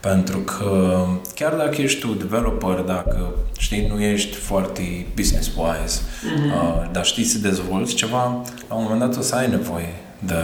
[0.03, 6.53] Pentru că chiar dacă ești tu developer, dacă știi, nu ești foarte business-wise, mm-hmm.
[6.53, 10.35] uh, dar știi să dezvolți ceva, la un moment dat o să ai nevoie de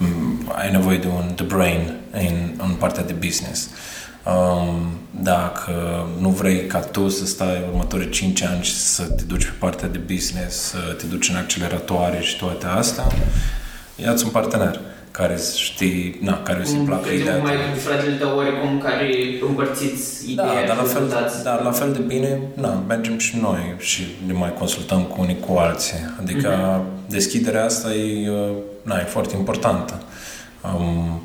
[0.00, 3.68] um, ai nevoie de un de brain în, în partea de business.
[4.24, 9.44] Um, dacă nu vrei ca tu să stai următorii 5 ani și să te duci
[9.44, 13.06] pe partea de business, să te duci în acceleratoare și toate astea,
[13.96, 14.80] ia-ți un partener
[15.20, 17.36] care știi, na, care îți placă ideea.
[17.36, 19.08] mai fratele tău oarecum care
[19.48, 21.08] împărțiți da, ideea da, dar la, fel,
[21.42, 25.38] dar la fel de bine, na, mergem și noi și ne mai consultăm cu unii
[25.46, 25.98] cu alții.
[26.20, 27.08] Adică mm-hmm.
[27.08, 28.50] deschiderea asta e, uh,
[28.82, 30.02] na, e foarte importantă.
[30.62, 31.22] Um,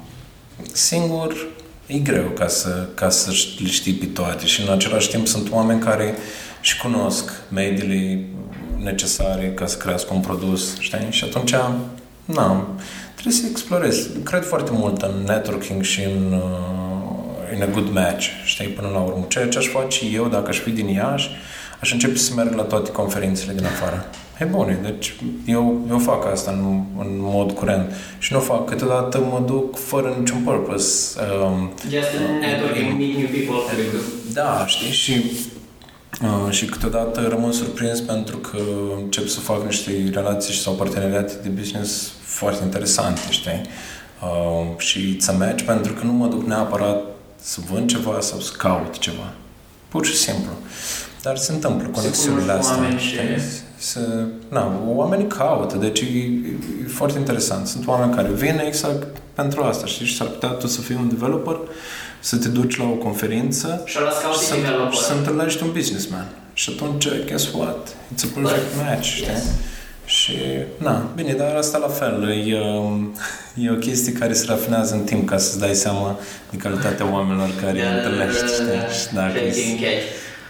[0.71, 1.47] singur
[1.87, 5.51] e greu ca să, ca să le știi pe toate și în același timp sunt
[5.51, 6.13] oameni care
[6.61, 8.25] și cunosc mediile
[8.77, 11.07] necesare ca să crească un produs, știi?
[11.09, 11.53] Și atunci,
[12.25, 12.67] na,
[13.25, 14.09] trebuie să explorezi.
[14.23, 18.99] Cred foarte mult în networking și în, uh, in a good match, știi, până la
[18.99, 19.25] urmă.
[19.27, 21.29] Ceea ce aș face eu, dacă aș fi din Iași,
[21.79, 24.05] aș începe să merg la toate conferințele din afară.
[24.39, 29.19] E bun, deci eu, eu fac asta în, în mod curent și nu fac, câteodată
[29.19, 31.19] mă duc fără niciun purpose.
[31.19, 32.09] Um, Just
[32.39, 33.83] networking, meet new people.
[34.33, 35.64] Da, știi, și Uh,
[36.49, 38.57] și câteodată rămân surprins pentru că
[39.03, 43.61] încep să fac niște relații sau parteneriate de business foarte interesante, știi?
[44.21, 47.01] Uh, și să mergi pentru că nu mă duc neapărat
[47.41, 49.33] să vând ceva sau să caut ceva.
[49.87, 50.51] Pur și simplu.
[51.21, 52.97] Dar se întâmplă conexiunile astea.
[52.97, 53.15] Și...
[53.77, 57.67] Să, na, oamenii caută, deci e, e, foarte interesant.
[57.67, 60.05] Sunt oameni care vin exact pentru asta, știi?
[60.05, 61.57] Și s-ar putea tu să fii un developer,
[62.29, 64.03] să te duci la o conferință și, și,
[64.45, 64.55] să,
[64.91, 66.27] și să întâlnești un businessman.
[66.53, 67.87] Și atunci, guess what?
[67.87, 69.27] It's a perfect match, știi?
[69.33, 69.43] Yes.
[70.05, 70.33] Și,
[70.77, 73.15] na, bine, dar asta la fel, e, um,
[73.55, 77.49] e o chestie care se rafinează în timp ca să-ți dai seama de calitatea oamenilor
[77.61, 79.79] care da, întâlnești, da, da, da, știi?
[79.81, 79.87] Da,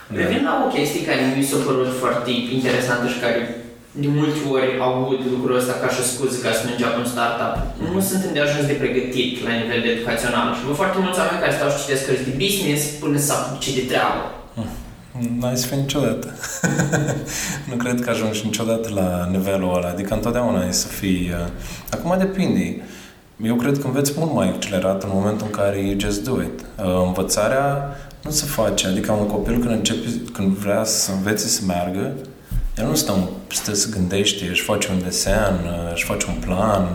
[0.07, 0.19] da.
[0.19, 3.64] Revin la o chestie care mi s-a părut foarte interesantă și care
[4.01, 7.53] de multe ori aud lucrul ăsta ca și scuză ca să nu înceapă un startup.
[7.93, 11.53] Nu sunt îndeajuns de pregătit la nivel de educațional și văd foarte mulți oameni care
[11.57, 14.21] stau și citesc cărți de business până să apuce de treabă.
[15.39, 16.27] N-ai să fii niciodată.
[17.69, 19.87] nu cred că ajungi niciodată la nivelul ăla.
[19.87, 21.31] Adică întotdeauna e să fii...
[21.39, 21.47] Uh...
[21.95, 22.81] Acum depinde.
[23.43, 26.57] Eu cred că înveți mult mai accelerat în momentul în care you just do it.
[26.59, 28.87] Uh, învățarea nu se face.
[28.87, 32.13] Adică un copil când, începe, când vrea să învețe să meargă,
[32.77, 35.59] el nu stă, stă să gândește, își face un desen,
[35.93, 36.87] își face un plan.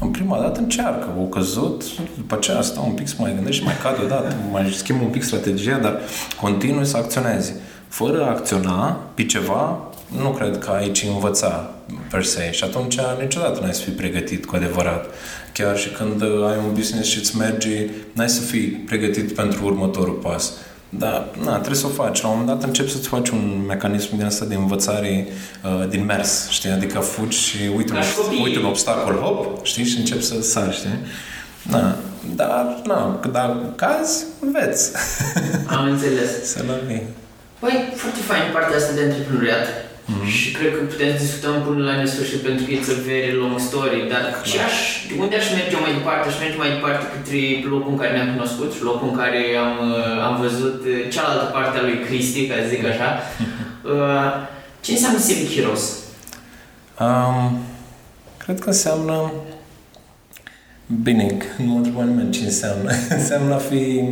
[0.00, 1.82] În prima dată încearcă, o căzut,
[2.16, 5.22] după aceea stă un pic să mai gândește, mai cade odată, mai schimbă un pic
[5.22, 5.98] strategia, dar
[6.40, 7.60] continui să acționeze.
[7.88, 9.78] Fără a acționa pe ceva,
[10.22, 11.70] nu cred că aici învăța
[12.10, 15.06] per se și atunci niciodată n-ai să fii pregătit cu adevărat.
[15.52, 20.14] Chiar și când ai un business și îți merge, n-ai să fii pregătit pentru următorul
[20.14, 20.52] pas.
[20.98, 22.22] Da, na, trebuie să o faci.
[22.22, 25.28] La un moment dat începi să-ți faci un mecanism din asta de învățare
[25.64, 26.70] uh, din mers, știi?
[26.70, 27.98] Adică fugi și uite, un,
[28.42, 29.84] uite un obstacol, hop, știi?
[29.84, 30.98] Și începi să sari, știi?
[31.62, 31.96] Na,
[32.34, 34.90] dar, na, dacă cazi, înveți.
[35.66, 36.44] Am înțeles.
[36.52, 36.74] să la
[37.58, 39.83] Păi, foarte fain partea asta de antreprenoriat.
[40.04, 40.28] Mm-hmm.
[40.36, 43.56] Și cred că putem să discutăm până la nesfârșit pentru că it's a very long
[43.68, 44.76] story, dar ce aș,
[45.22, 46.28] unde aș merge mai departe?
[46.28, 47.40] Aș merge mai departe către
[47.72, 51.46] locul în care ne-am cunoscut și locul în care am, uh, am văzut uh, cealaltă
[51.56, 53.08] parte a lui Cristi, ca să zic așa.
[53.94, 54.30] Uh,
[54.84, 55.84] ce înseamnă Civic Heroes?
[57.04, 57.58] Um,
[58.42, 59.16] cred că înseamnă
[60.86, 62.90] Bine, nu mă întreba nimeni ce înseamnă.
[63.18, 64.10] înseamnă a fi...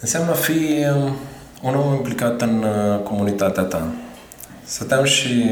[0.00, 1.16] Înseamnă a fi um,
[1.62, 3.86] un om implicat în uh, comunitatea ta.
[4.64, 5.44] Stăteam și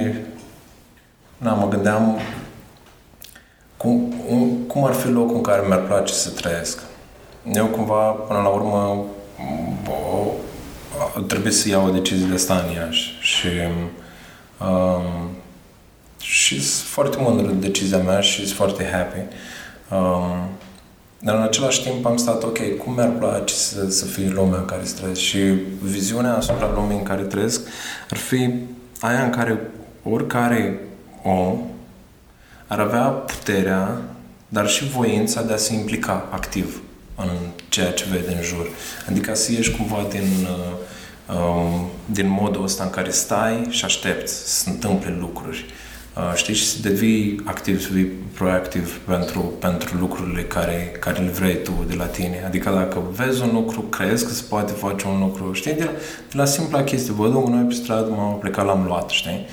[1.36, 2.18] na, mă gândeam
[3.76, 4.14] cum,
[4.66, 6.80] cum ar fi locul în care mi-ar place să trăiesc.
[7.52, 9.04] Eu cumva, până la urmă,
[11.14, 13.48] o, trebuie să iau o decizie de asta în Iași și
[14.60, 15.30] um,
[16.20, 19.18] și sunt foarte mândru de decizia mea și sunt foarte happy.
[19.90, 20.48] Um,
[21.18, 24.64] dar în același timp am stat, ok, cum mi-ar place să, să fie lumea în
[24.64, 25.38] care trăiesc și
[25.82, 27.60] viziunea asupra lumii în care trăiesc
[28.10, 28.54] ar fi
[29.00, 29.70] aia în care
[30.02, 30.80] oricare
[31.22, 31.58] om
[32.66, 34.00] ar avea puterea,
[34.48, 36.80] dar și voința de a se implica activ
[37.16, 37.30] în
[37.68, 38.68] ceea ce vede în jur.
[39.08, 44.32] Adică să ieși cumva din, uh, um, din modul ăsta în care stai și aștepți
[44.32, 45.64] să se întâmple lucruri.
[46.16, 51.30] Uh, știi, și să devii activ, să devii proactiv pentru, pentru lucrurile care, care le
[51.30, 52.42] vrei tu de la tine.
[52.46, 55.90] Adică dacă vezi un lucru, crezi că se poate face un lucru, știi, de la,
[56.30, 59.46] de la simpla chestie, văd un noi pe stradă, m-am plecat, l-am luat, știi?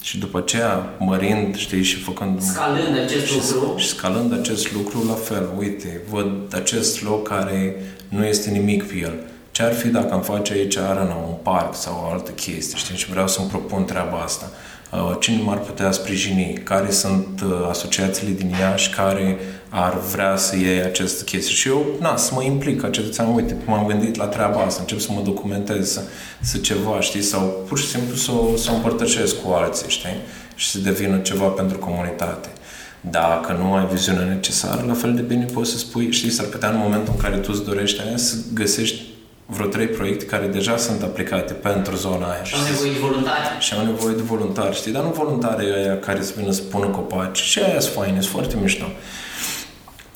[0.00, 2.42] Și după aceea, mărind, știi, și făcând...
[2.42, 3.76] Scalând acest și, lucru.
[3.76, 7.76] Și scalând acest lucru, la fel, uite, văd acest loc care
[8.08, 9.14] nu este nimic pe el.
[9.50, 12.96] Ce ar fi dacă am face aici arena, un parc sau o altă chestie, știi,
[12.96, 14.73] și vreau să-mi propun treaba asta Uh,
[15.20, 20.82] cine m-ar putea sprijini, care sunt uh, asociațiile din Iași care ar vrea să iei
[20.82, 21.54] această chestie.
[21.54, 25.00] Și eu, na, să mă implic ca cetățean, uite, m-am gândit la treaba asta, încep
[25.00, 26.00] să mă documentez, să,
[26.40, 30.16] să ceva, știi, sau pur și simplu să, să o împărtășesc cu alții, știi,
[30.54, 32.48] și să devină ceva pentru comunitate.
[33.00, 36.70] Dacă nu ai viziunea necesară, la fel de bine poți să spui, știi, s-ar putea
[36.70, 39.02] în momentul în care tu îți dorești aia să găsești
[39.54, 42.42] vreo trei proiecte care deja sunt aplicate pentru zona aia.
[42.42, 43.46] Și au nevoie de voluntari.
[43.58, 44.92] Și au nevoie de voluntari, știi?
[44.92, 47.38] Dar nu voluntari aia care să vină să pună copaci.
[47.38, 48.84] Și aia sunt faine, sunt foarte mișto.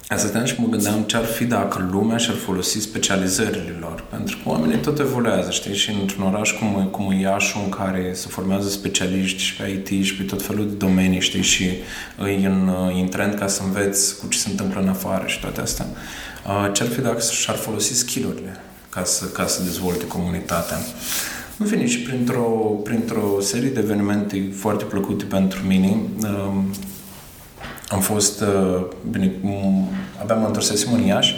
[0.09, 4.05] Asta și mă gândeam ce ar fi dacă lumea și-ar folosi specializările lor.
[4.11, 5.75] Pentru că oamenii tot evoluează, știi?
[5.75, 10.05] Și într-un oraș cum, cum e Iașu, în care se formează specialiști și pe IT
[10.05, 11.43] și pe tot felul de domenii, știi?
[11.43, 11.65] Și
[12.19, 15.41] e în, e în trend ca să înveți cu ce se întâmplă în afară și
[15.41, 15.87] toate astea.
[16.73, 18.61] Ce ar fi dacă și-ar folosi skillurile?
[18.89, 20.77] Ca să, ca să dezvolte comunitatea.
[21.59, 22.43] În fine, și printr-o,
[22.85, 26.65] printr-o serie de evenimente foarte plăcute pentru mine, um,
[27.89, 29.33] am fost, uh, bine,
[30.23, 31.35] abia mă întorsesem în Iași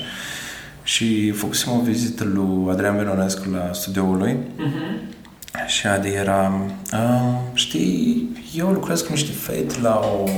[0.82, 5.18] și făcusem o vizită lui Adrian Veronescu la studioul lui Mhm.
[5.66, 6.52] Și Adi era,
[6.92, 10.28] uh, știi, eu lucrez cu niște fete la o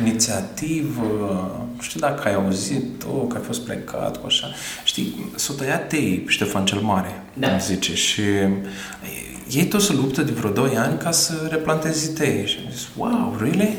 [0.00, 1.04] inițiativă,
[1.76, 4.46] nu știu dacă ai auzit, o, că ai fost plecat cu așa.
[4.84, 7.50] Știi, s-o tăiat tei Ștefan cel Mare, Da.
[7.50, 8.22] îmi zice, și
[9.50, 12.46] ei tot se luptă de vreo 2 ani ca să replanteze tei.
[12.46, 13.76] Și am zis, wow, really?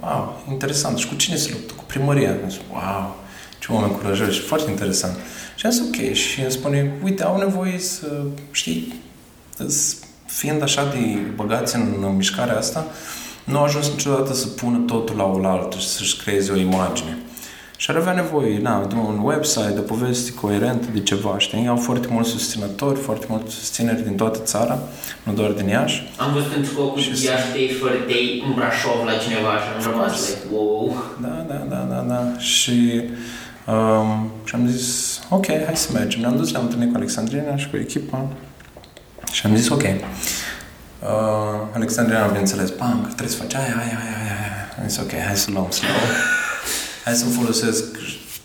[0.00, 0.98] Wow, interesant.
[0.98, 1.72] Și cu cine se luptă?
[1.76, 2.30] Cu primăria.
[2.30, 3.16] Am zis, wow,
[3.58, 5.16] ce oameni curajoși, foarte interesant.
[5.56, 8.94] Și am zis, ok, și îmi spune, uite, au nevoie să, știi,
[9.56, 12.86] îs- fiind așa de băgați în, în mișcarea asta,
[13.44, 17.18] nu au ajuns niciodată să pună totul la oaltă și să-și creeze o imagine.
[17.78, 21.66] Și ar avea nevoie na, de un website, de o poveste coerentă, de ceva, știi?
[21.66, 24.78] Au foarte mulți susținători, foarte mulți susțineri din toată țara,
[25.22, 26.12] nu doar din Iași.
[26.16, 29.86] Am văzut în scopul Și- Iași Tei și fără Tei în Brașov la cineva și
[29.86, 30.28] am rămas Frumos.
[30.28, 30.96] like, wow.
[31.22, 32.38] Da, da, da, da, da.
[32.38, 33.02] Și,
[33.66, 36.20] um, și am zis, ok, hai să mergem.
[36.20, 38.26] Ne-am dus, ne-am întâlnit cu Alexandrina și cu echipa
[39.32, 39.82] și am zis, ok.
[39.82, 41.08] Uh,
[41.72, 44.74] Alexandrina, bineînțeles, bang, trebuie să faci aia, aia, aia, aia, aia.
[44.80, 45.90] Am zis, ok, hai să luăm slow.
[47.04, 47.84] Hai să folosesc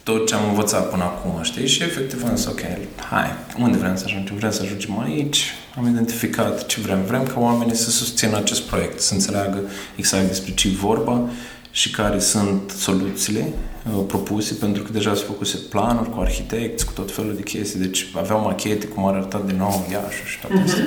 [0.03, 1.67] tot ce am învățat până acum, știi?
[1.67, 2.61] Și efectiv am zis, ok,
[3.09, 3.27] hai,
[3.59, 4.35] unde vrem să ajungem?
[4.35, 5.53] Vrem să ajungem aici.
[5.77, 7.03] Am identificat ce vrem.
[7.05, 9.59] Vrem ca oamenii să susțină acest proiect, să înțeleagă
[9.95, 11.29] exact despre ce e vorba
[11.71, 13.53] și care sunt soluțiile
[13.95, 17.79] uh, propuse, pentru că deja s-au făcuse planuri cu arhitecți, cu tot felul de chestii,
[17.79, 20.83] deci aveau machete cum ar arăta din nou Iașul și toate astea.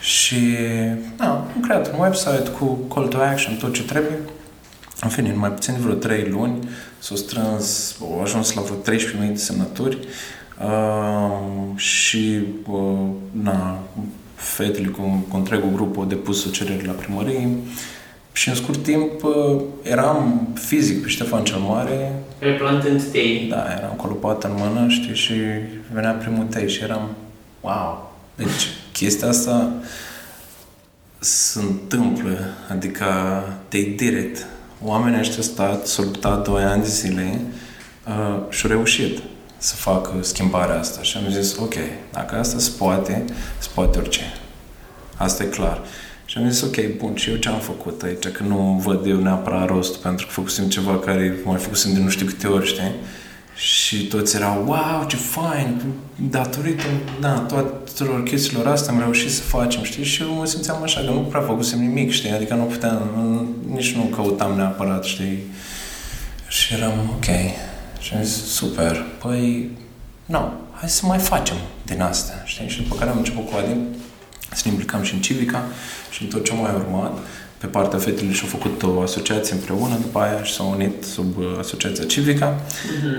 [0.00, 0.36] Și
[1.16, 4.18] da, am creat un website cu call to action, tot ce trebuie.
[5.00, 8.96] În fine, în mai puțin de vreo 3 luni s-au strâns, au ajuns la vreo
[8.96, 9.98] 13.000 de semnături
[10.64, 13.78] uh, și uh, na,
[14.34, 17.48] fetele cu, cu întregul grup au depus o cerere la primărie
[18.34, 23.46] și în scurt timp uh, eram fizic pe Ștefan cel Mare, Replantând Tei.
[23.50, 25.32] da, eram colopat în mână, știi, și
[25.92, 27.08] venea primul tei și eram,
[27.60, 29.72] wow, deci chestia asta
[31.18, 32.38] se întâmplă,
[32.70, 33.04] adică
[33.68, 34.46] te direct.
[34.82, 37.40] Oamenii ăștia au stat, s-au luptat 2 ani de zile
[38.08, 39.18] uh, și au reușit
[39.58, 41.02] să facă schimbarea asta.
[41.02, 41.74] Și am zis, ok,
[42.12, 43.24] dacă asta se poate,
[43.58, 44.22] se poate orice.
[45.16, 45.80] Asta e clar.
[46.24, 48.28] Și am zis, ok, bun, și eu ce am făcut aici?
[48.28, 52.08] Că nu văd eu neapărat rost, pentru că făcusem ceva care mai făcusem de nu
[52.08, 52.92] știu câte ori, știi?
[53.56, 55.82] Și toți erau, wow, ce fain,
[56.30, 56.84] datorită,
[57.20, 60.04] da, toatelor chestiilor astea am reușit să facem, știi?
[60.04, 62.30] Și eu mă simțeam așa, că nu prea făcusem nimic, știi?
[62.30, 63.10] Adică nu puteam,
[63.70, 65.38] nici nu căutam neapărat, știi?
[66.48, 67.24] Și eram, ok.
[68.00, 69.70] Și am zis, super, păi,
[70.24, 72.68] nu, hai să mai facem din astea, știi?
[72.68, 73.76] Și după care am început cu Adi
[74.52, 75.62] să ne implicăm și în Civica
[76.10, 77.18] și în tot ce a mai urmat.
[77.58, 81.44] Pe partea fetelor și-au făcut o asociație împreună, după aia și s-au unit sub uh,
[81.58, 82.60] asociația Civica,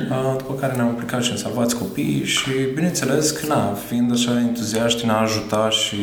[0.10, 4.40] uh, după care ne-am implicat și în Salvați Copiii și, bineînțeles, că, na, fiind așa
[4.40, 5.96] entuziaști, ne-a ajutat și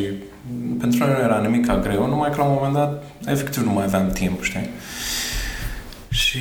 [0.79, 3.83] pentru noi nu era nimic greu, numai că la un moment dat, efectiv, nu mai
[3.83, 4.69] aveam timp, știi?
[6.13, 6.37] Și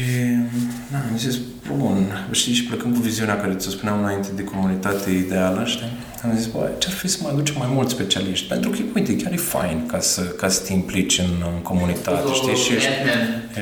[0.90, 1.38] na, am zis,
[1.76, 5.92] bun, știi, și plecând cu viziunea care ți-o spuneam înainte de comunitate ideală, știi?
[6.22, 8.46] Am zis, bă, ce-ar fi să mai aducem mai mulți specialiști?
[8.46, 12.32] Pentru că, uite, chiar e fain ca să, ca să te implici în, în comunitate,
[12.32, 12.56] știi?
[12.56, 12.88] Și ești,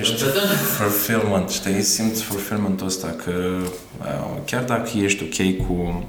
[0.00, 0.22] ești
[0.76, 1.82] fulfillment, știi?
[1.82, 3.32] Simți fulfillmentul ăsta că
[4.00, 6.06] uh, chiar dacă ești ok cu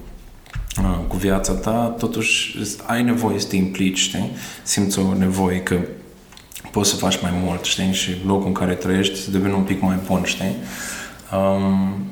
[0.81, 4.31] uh, cu viața ta, totuși ai nevoie să te implici, știi?
[4.63, 5.79] Simți o nevoie că
[6.71, 7.93] poți să faci mai mult, știi?
[7.93, 10.55] Și locul în care trăiești să devină un pic mai bun, știi?
[11.33, 12.05] Um,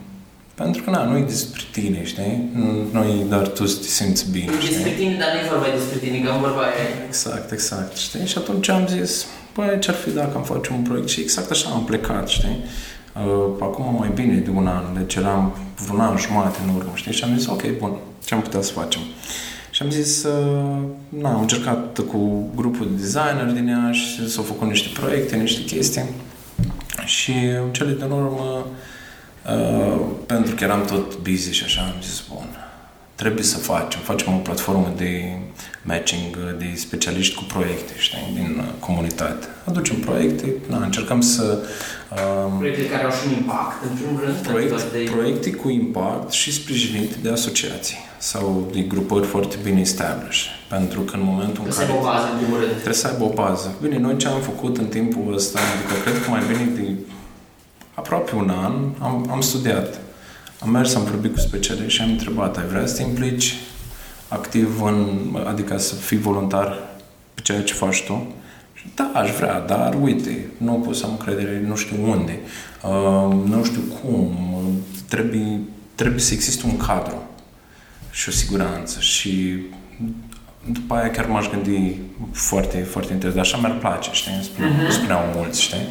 [0.56, 2.50] pentru că, na, nu e despre tine, știi?
[2.92, 4.76] Nu e doar tu să te simți bine, știi?
[4.76, 7.06] Despre tine, dar nu e vorba despre tine, că în vorba aia.
[7.08, 8.26] Exact, exact, știi?
[8.26, 11.10] Și atunci am zis, băi, ce-ar fi dacă am face un proiect?
[11.10, 12.58] Și exact așa am plecat, știi?
[13.16, 17.14] Uh, acum mai bine de un an, deci eram vreun an jumate în urmă, știi?
[17.14, 17.92] Și am zis, ok, bun,
[18.26, 19.02] ce am putea să facem?
[19.80, 20.78] Și am zis, uh,
[21.10, 26.04] na, am încercat cu grupul de designer din Iași, s-au făcut niște proiecte, niște chestii
[27.06, 27.32] și
[27.64, 28.66] în cele din urmă,
[29.46, 32.46] uh, pentru că eram tot busy și așa, am zis, bun,
[33.16, 35.38] trebuie să facem, facem o platformă de
[35.84, 39.48] matching de specialiști cu proiecte, știi, din uh, comunitate.
[39.66, 41.58] Aducem proiecte, na, încercăm să...
[42.14, 44.36] Uh, Proiecte care au și un impact, în primul rând.
[44.38, 49.56] proiect, pentru că de- proiecte cu impact și sprijinite de asociații sau de grupări foarte
[49.64, 50.48] bine established.
[50.70, 52.72] Pentru că în momentul în Să care aibă o bază, în primul rând.
[52.72, 53.76] trebuie să aibă o bază.
[53.82, 56.94] Bine, noi ce am făcut în timpul ăsta, adică cred că mai bine de
[57.94, 60.00] aproape un an, am, am studiat.
[60.62, 63.56] Am mers, am vorbit cu specialiști și am întrebat, ai vrea să te implici
[64.28, 66.78] activ în, adică să fii voluntar
[67.34, 68.28] pe ceea ce faci tu?
[68.90, 72.40] Și da, aș vrea, dar uite, nu pot să am încredere, nu știu unde,
[72.84, 74.38] uh, nu știu cum,
[75.08, 75.60] trebuie,
[75.96, 77.24] trebuie să existe un cadru.
[78.12, 79.56] și o siguranță și
[80.72, 81.96] după aia chiar m-aș gândi
[82.32, 83.46] foarte, foarte interesant.
[83.46, 84.40] Așa mi-ar place, știi?
[84.42, 84.92] Spune, uh-huh.
[84.92, 85.88] Spuneau mulți, știi?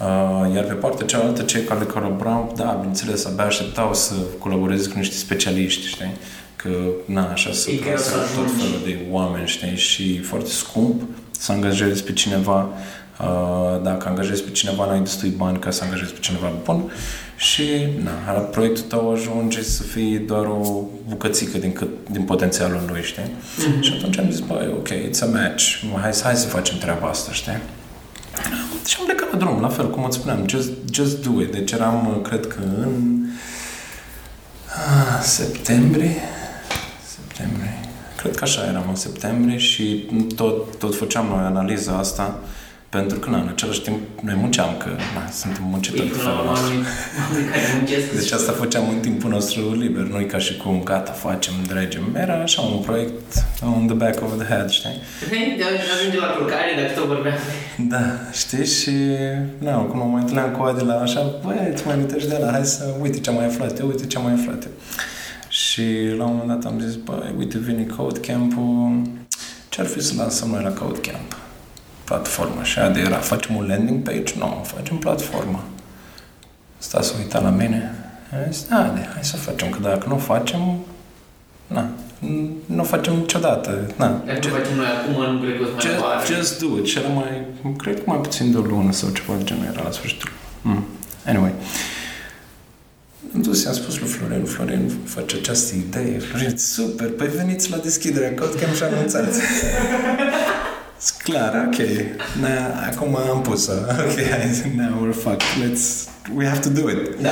[0.00, 4.98] Uh, iar pe partea cealaltă, cei care colaboram, da, bineînțeles, abia așteptau să colaborez cu
[4.98, 6.12] niște specialiști, știi?
[6.56, 6.70] Că,
[7.04, 9.76] na, așa să să tot felul de oameni, știi?
[9.76, 11.02] Și foarte scump
[11.38, 12.68] să angajezi pe cineva.
[13.20, 16.90] Uh, dacă angajezi pe cineva, n-ai destui bani ca să angajezi pe cineva bun.
[17.36, 17.62] Și,
[18.02, 23.02] na, la proiectul tău ajunge să fie doar o bucățică din, cât, din potențialul lui,
[23.02, 23.22] știi?
[23.22, 23.80] Mm-hmm.
[23.80, 25.82] Și atunci am zis, băi, ok, it's a match.
[26.00, 27.58] Hai, hai să facem treaba asta, știi?
[28.86, 31.52] Și am plecat la drum, la fel, cum îți spuneam, just, just do it.
[31.52, 33.24] Deci eram, cred că în
[34.66, 36.16] ah, septembrie,
[37.16, 37.80] septembrie,
[38.26, 42.38] cred că așa eram în septembrie și tot, tot făceam noi analiza asta
[42.88, 46.72] pentru că, na, în același timp, noi munceam, că na, suntem muncitori de felul nostru.
[48.14, 52.16] Deci asta făceam în timpul nostru liber, nu ca și cum, gata, facem, dregem.
[52.16, 53.44] Era așa un proiect
[53.76, 55.00] on the back of the head, știi?
[55.28, 55.64] De
[55.98, 57.36] ajunge la culcare, dacă tot vorbeam.
[57.76, 58.66] Da, știi?
[58.66, 58.94] Și,
[59.58, 62.50] na, cum mă mai întâlneam cu Adi la așa, băi, îți mai amintești de la,
[62.50, 64.70] hai să, uite ce am mai aflat eu, uite ce am mai aflat eu.
[65.64, 65.82] Și
[66.16, 69.02] la un moment dat am zis, băi, uite, vine Code Camp-ul,
[69.68, 71.36] ce-ar fi să lansăm noi la Code Camp?
[72.04, 72.62] platformă.
[72.62, 74.34] Și de era, facem un landing page?
[74.38, 75.64] Nu, facem platformă.
[76.78, 77.94] Sta să uita la mine.
[78.32, 80.60] Am zis, da, de, hai să facem, că dacă nu facem,
[81.66, 81.88] na,
[82.66, 83.90] nu facem niciodată.
[83.96, 84.22] Na.
[84.26, 86.86] Dacă ce, facem noi acum, nu cred că o să mai just, just do it.
[86.86, 89.82] Și era mai, cred că mai puțin de o lună sau ceva de genul era
[89.82, 90.30] la sfârșitul.
[90.62, 90.84] Mm.
[91.26, 91.52] Anyway.
[93.34, 96.18] Am dus i-am spus lui Florin, Florin face această idee.
[96.18, 99.34] Florin, super, păi veniți la deschiderea, cod că am și anunțat.
[101.22, 101.78] Clar, ok.
[102.40, 103.72] Na, acum am pus-o.
[103.72, 104.18] Ok,
[104.74, 105.46] now we're fucked.
[105.62, 107.20] Let's, we have to do it.
[107.20, 107.30] Da.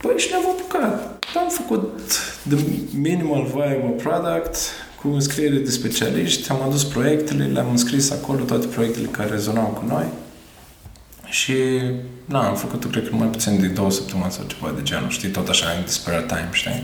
[0.00, 1.24] Păi și ne-am apucat.
[1.36, 2.00] Am făcut
[2.48, 2.56] the
[2.98, 4.56] minimal viable product
[5.00, 9.84] cu înscriere de specialiști, am adus proiectele, le-am înscris acolo, toate proiectele care rezonau cu
[9.86, 10.04] noi
[11.34, 11.54] și
[12.24, 15.28] na, am făcut cred că mai puțin de două săptămâni sau ceva de genul, știi,
[15.28, 16.82] tot așa în spare time, știi?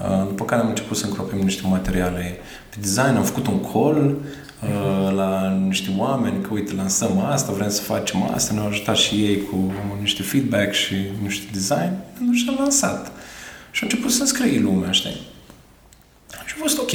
[0.00, 2.38] Uh, după care am început să încropim niște materiale
[2.70, 4.16] pe design, am făcut un call,
[4.64, 9.14] Uh, la niște oameni că uite, lansăm asta, vrem să facem asta, ne-au ajutat și
[9.14, 11.92] ei cu niște feedback și niște design,
[12.32, 13.12] și am lansat.
[13.70, 15.20] Și au început să scrie lumea, știi?
[16.30, 16.92] Și a fost ok.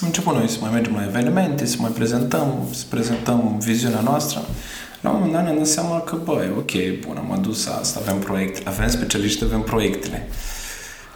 [0.00, 4.40] Am început noi să mai mergem la evenimente, să mai prezentăm, să prezentăm viziunea noastră.
[5.00, 8.18] La un moment dat ne-am dat seama că, băi, ok, bun, am adus asta, avem
[8.18, 10.28] proiecte, avem specialiști, avem proiectele.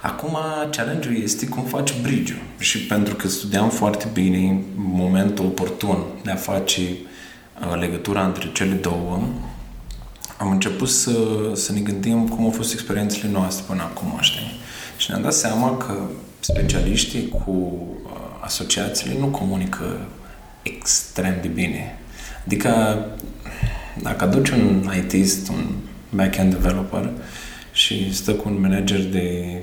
[0.00, 0.36] Acum,
[0.70, 6.36] challenge-ul este cum faci bridge Și pentru că studiam foarte bine momentul oportun de a
[6.36, 9.22] face uh, legătura între cele două,
[10.38, 11.12] am început să,
[11.54, 14.60] să ne gândim cum au fost experiențele noastre până acum, știi?
[14.96, 15.94] Și ne-am dat seama că
[16.40, 20.06] specialiștii cu uh, asociațiile nu comunică
[20.62, 21.98] extrem de bine.
[22.46, 22.70] Adică,
[24.02, 25.64] dacă aduci un ITist, un
[26.08, 27.10] back-end developer
[27.72, 29.58] și stă cu un manager de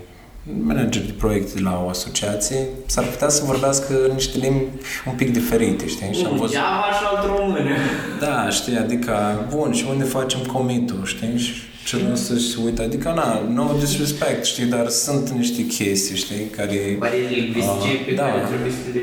[0.63, 4.63] manager de proiecte la o asociație, s-ar putea să vorbească niște limbi
[5.07, 6.13] un pic diferite, știi?
[6.13, 6.55] Și am văzut...
[6.55, 7.69] Java și alt română.
[8.19, 11.37] Da, știi, adică, bun, și unde facem commit-ul, știi?
[11.37, 11.51] Și
[11.85, 16.95] celălalt să se uită, adică, na, no disrespect, știi, dar sunt niște chestii, știi, care...
[16.99, 18.23] Bariere lingvistice uh, pe da.
[18.23, 19.01] care trebuie să le...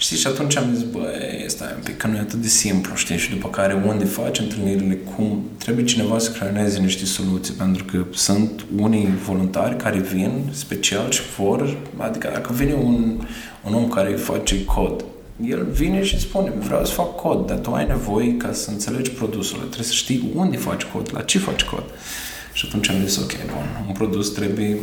[0.00, 2.94] Știi, și atunci am zis, băi, stai un pic, că nu e atât de simplu,
[2.94, 5.42] știi, și după care unde faci întâlnirile, cum?
[5.58, 11.20] Trebuie cineva să creioneze niște soluții, pentru că sunt unii voluntari care vin special și
[11.36, 13.20] vor, adică dacă vine un,
[13.66, 15.04] un om care face cod,
[15.44, 19.10] el vine și spune, vreau să fac cod, dar tu ai nevoie ca să înțelegi
[19.10, 21.84] produsul, trebuie să știi unde faci cod, la ce faci cod.
[22.52, 24.76] Și atunci am zis, ok, bun, un produs trebuie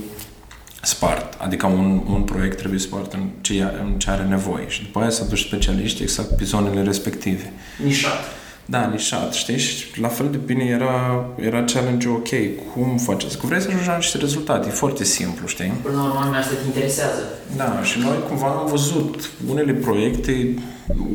[0.81, 4.99] spart, adică un, un proiect trebuie spart în ce, în ce are nevoie și după
[4.99, 7.53] aia să duci specialiști exact pe zonele respective.
[7.83, 8.35] Nișat.
[8.69, 9.57] Da, nișat, știi?
[9.57, 12.29] Și la fel de bine era, era challenge ok,
[12.73, 13.37] cum faci asta?
[13.39, 15.73] Că vrei să ajungi la niște rezultate, e foarte simplu, știi?
[15.81, 17.21] Până la urmă, asta te interesează.
[17.55, 20.53] Da, și noi cumva am văzut unele proiecte,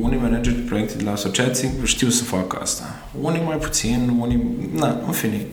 [0.01, 2.85] unii manageri de proiecte de la asociații știu să facă asta.
[3.21, 5.47] Unii mai puțin, unii, na, în fine.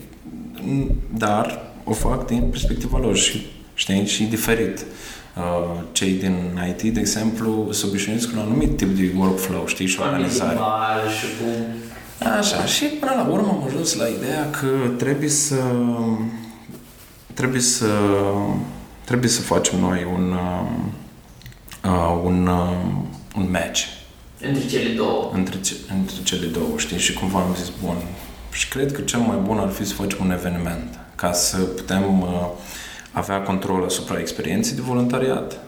[1.16, 3.46] Dar o fac din perspectiva lor și
[3.80, 4.06] știi?
[4.06, 4.84] Și diferit.
[5.36, 6.36] Uh, cei din
[6.68, 10.58] IT, de exemplu, se obișnuiesc cu un anumit tip de workflow, știi, și organizare.
[11.18, 11.66] și cu...
[12.38, 15.60] Așa, și până la urmă am ajuns la ideea că trebuie să
[17.34, 17.86] trebuie să
[19.04, 20.34] trebuie să facem noi un
[21.84, 22.76] uh, un, uh,
[23.36, 23.80] un match
[24.40, 25.30] între cele două.
[25.34, 25.58] Între,
[25.98, 26.98] între cele două, știi?
[26.98, 27.96] Și cumva am zis, bun,
[28.52, 32.20] și cred că cel mai bun ar fi să facem un eveniment ca să putem
[32.20, 32.48] uh,
[33.12, 35.60] avea control asupra experienței de voluntariat,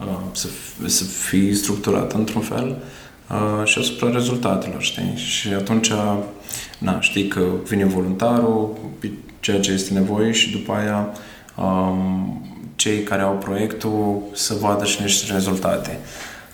[0.00, 0.48] uh, să,
[0.86, 2.76] să fii structurat într-un fel
[3.30, 5.12] uh, și asupra rezultatelor, știi?
[5.16, 5.90] Și atunci,
[6.78, 8.78] na, știi că vine voluntarul,
[9.40, 11.08] ceea ce este nevoie și după aia
[11.56, 12.42] um,
[12.76, 15.98] cei care au proiectul să vadă și niște rezultate.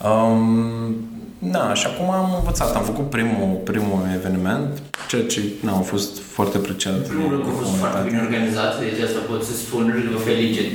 [0.04, 0.94] Um,
[1.42, 6.22] da, și acum am învățat, am făcut primul, primul eveniment, ceea ce na, a fost
[6.36, 6.98] foarte apreciat.
[7.08, 10.70] Primul lucru a fost foarte bine organizat, deci asta pot să spun și vă felicit.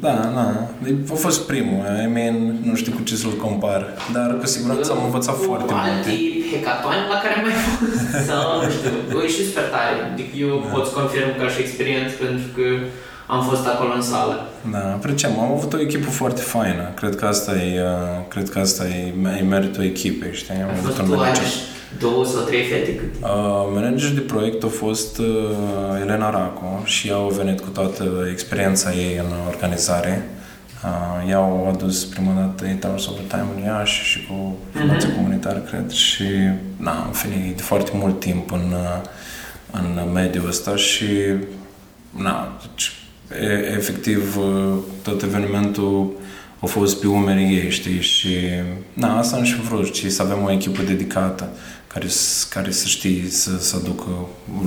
[0.00, 0.46] Da, da,
[1.12, 2.36] a fost primul, I mean,
[2.68, 3.82] nu știu cu ce să-l compar,
[4.16, 6.10] dar cu siguranță am învățat cu foarte multe.
[6.52, 8.92] hackathon la care mai fost, sau nu știu,
[9.24, 12.66] e și super tare, adică eu pot să confirm ca și experiență pentru că
[13.32, 14.46] am fost acolo în sală.
[14.70, 15.38] Da, apreciem.
[15.40, 16.88] Am avut o echipă foarte faină.
[16.94, 20.54] Cred că asta e, uh, cred că asta e, e meritul echipei, știi?
[20.54, 21.44] Am avut un manager.
[21.98, 22.94] două sau trei fete?
[22.94, 23.14] Cât?
[23.22, 23.28] Uh,
[23.74, 25.26] manager de proiect a fost uh,
[26.00, 30.28] Elena Raco și ea a venit cu toată experiența ei în organizare.
[30.84, 35.14] Uh, ea a adus prima dată 8 Hours Time în Iași și cu formație uh-huh.
[35.14, 36.24] comunitară, cred, și
[36.76, 39.00] na, am finit de foarte mult timp în, uh,
[39.70, 41.06] în mediul ăsta și
[42.10, 42.92] na, deci
[43.40, 44.38] e, efectiv
[45.02, 46.10] tot evenimentul
[46.60, 48.36] a fost pe umerii ei, știi, și
[48.92, 51.48] na, asta am și vrut, știi, să avem o echipă dedicată
[51.86, 52.06] care,
[52.48, 54.08] care să știi să, să aducă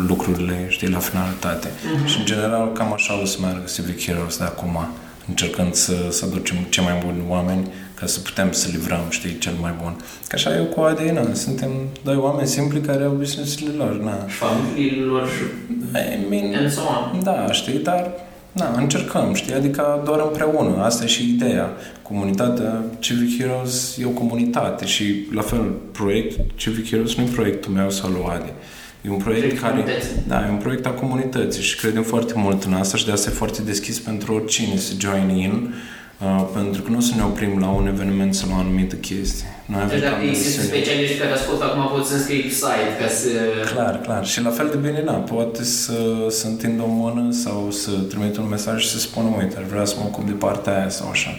[0.08, 1.68] lucrurile, știi, la finalitate.
[1.68, 2.06] Mm-hmm.
[2.06, 4.88] Și în general cam așa o să meargă Civic Heroes de acum,
[5.28, 7.68] încercând să, să aducem cei mai buni oameni
[8.00, 9.96] ca să putem să livrăm, știi, cel mai bun.
[10.28, 11.72] Ca așa eu cu Adi, na, suntem
[12.04, 14.26] doi oameni simpli care au business-urile lor, na.
[14.28, 15.44] Familiile lor și
[15.94, 17.24] I mean, and so on.
[17.24, 18.12] Da, știi, dar
[18.56, 21.70] da, încercăm, știi, adică doar împreună, asta e și ideea.
[22.02, 27.72] Comunitatea Civic Heroes e o comunitate și la fel, proiect Civic Heroes nu e proiectul
[27.72, 28.52] meu sau lui Adi.
[29.02, 29.74] E un proiect proiect care...
[29.74, 30.08] Comunități.
[30.28, 33.30] Da, e un proiect a comunității și credem foarte mult în asta și de asta
[33.30, 35.74] e foarte deschis pentru oricine să join in
[36.22, 39.46] Uh, pentru că nu să ne oprim la un eveniment sau la o anumită chestie.
[39.66, 43.08] Noi avem deci dacă există specialiști care ascultă acum pot să înscrie pe site ca
[43.08, 43.30] să...
[43.74, 44.26] Clar, clar.
[44.26, 45.94] Și la fel de bine, na, poate să,
[46.30, 49.86] să întindă o mână sau să trimite un mesaj și să spună, uite, ar vrea
[49.86, 51.30] să mă ocup de partea aia sau așa.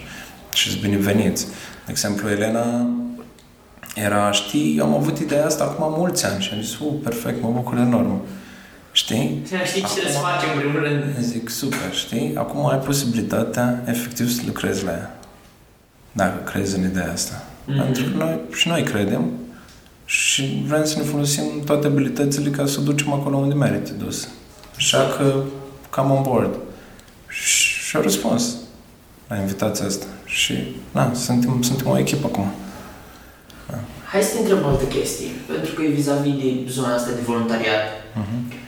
[0.53, 1.47] Și să bineveniți.
[1.85, 2.87] De exemplu, Elena
[3.95, 7.51] era, știi, am avut ideea asta acum mulți ani și am zis, uh, perfect, mă
[7.55, 8.21] bucur enorm.
[8.97, 9.43] Știi?
[9.65, 11.05] Știi ce să facem în primul rând.
[11.21, 12.33] Zic, super, știi?
[12.37, 15.19] Acum ai posibilitatea efectiv să lucrezi la ea.
[16.13, 17.43] Dacă crezi în ideea asta.
[17.43, 17.83] Mm-hmm.
[17.83, 19.31] Pentru că noi, și noi credem
[20.05, 24.29] și vrem să ne folosim toate abilitățile ca să o ducem acolo unde merită dus.
[24.77, 25.43] Așa că,
[25.91, 26.55] cam on board.
[27.29, 28.55] Și au răspuns
[29.29, 30.07] la invitația asta.
[30.25, 30.55] Și,
[30.93, 32.53] na, suntem, suntem o echipă acum.
[33.71, 33.79] Da.
[34.05, 37.21] Hai să te întreb o altă chestie, pentru că e vis-a-vis de zona asta de
[37.25, 37.83] voluntariat.
[38.21, 38.65] Uh-huh.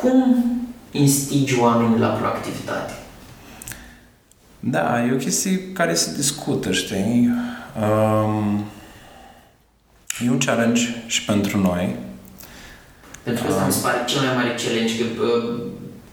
[0.00, 0.46] Cum
[0.90, 2.92] instigi oamenii la proactivitate?
[4.60, 7.30] Da, e o chestie care se discută, știi?
[7.80, 8.64] Um,
[10.26, 11.96] e un challenge și pentru noi.
[13.22, 15.62] Pentru că asta um, mi se pare cel mai mare challenge, că uh,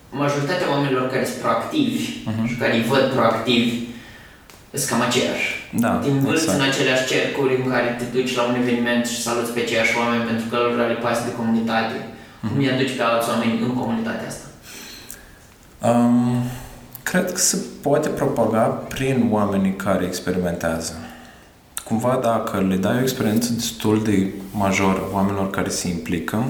[0.09, 2.47] majoritatea oamenilor care sunt proactivi uh-huh.
[2.49, 3.75] și care îi văd proactivi
[4.73, 5.47] sunt cam aceiași.
[5.83, 6.59] Da, Te învârți exact.
[6.59, 10.29] în aceleași cercuri în care te duci la un eveniment și saluți pe aceiași oameni
[10.29, 11.97] pentru că lor le pasă de comunitate.
[12.49, 14.45] Cum îi aduci pe alți oameni în comunitatea asta?
[15.87, 16.43] Um,
[17.03, 20.93] cred că se poate propaga prin oamenii care experimentează.
[21.83, 26.45] Cumva dacă le dai o experiență destul de majoră oamenilor care se implică,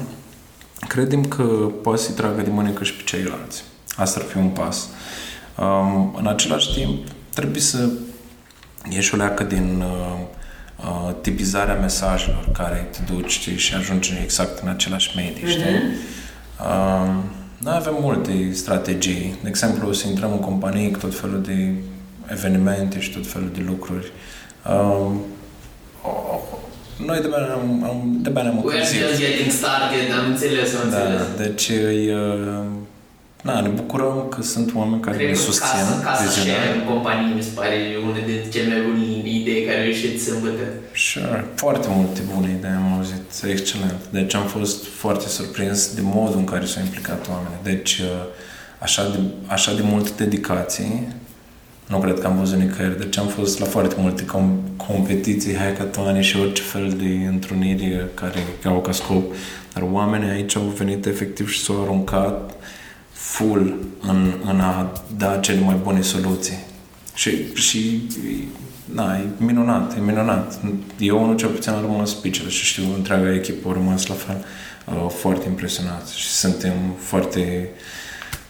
[0.88, 1.44] credem că
[1.84, 3.64] poate să-i tragă de mânecă și pe ceilalți.
[3.96, 4.88] Asta ar fi un pas.
[5.58, 7.89] Um, în același timp, trebuie să
[8.89, 10.20] ieși o leacă din uh,
[10.80, 15.63] uh, tipizarea mesajelor care te duci știi, și ajungi exact în același medii, știi?
[15.63, 16.21] Mm-hmm.
[16.59, 17.15] Uh,
[17.57, 19.36] noi avem multe strategii.
[19.41, 21.74] De exemplu, să intrăm în companii cu tot felul de
[22.32, 24.11] evenimente și tot felul de lucruri.
[24.65, 25.11] Uh,
[27.05, 30.89] noi de bine am, am, de bine am We're just getting started, am înțeles, am
[30.89, 31.21] da, înțeles.
[31.38, 32.65] Deci, uh,
[33.46, 35.80] da, ne bucurăm că sunt oameni care Cred ne susțin.
[35.80, 39.80] Casa, casa share în companie mi se pare una dintre cele mai bune idei care
[39.80, 40.64] au ieșit sâmbătă.
[40.96, 44.02] Sure, foarte multe bune idei am auzit, excelent.
[44.10, 47.58] Deci am fost foarte surprins de modul în care s-au implicat oamenii.
[47.64, 48.06] Deci uh,
[48.80, 51.08] așa de, așa de multe dedicații,
[51.88, 56.22] nu cred că am văzut nicăieri, deci am fost la foarte multe com- competiții, hackatoane
[56.22, 59.34] și orice fel de întruniri care au ca scop.
[59.74, 62.54] Dar oamenii aici au venit efectiv și s-au aruncat
[63.24, 66.57] full în, în a da cele mai bune soluții.
[67.13, 68.01] Și, și
[68.86, 70.59] da, e minunat, e minunat.
[70.97, 74.45] Eu unul cel puțin am rămas speechless și știu, întreaga echipă a rămas la fel
[74.86, 77.69] uh, foarte impresionat și suntem foarte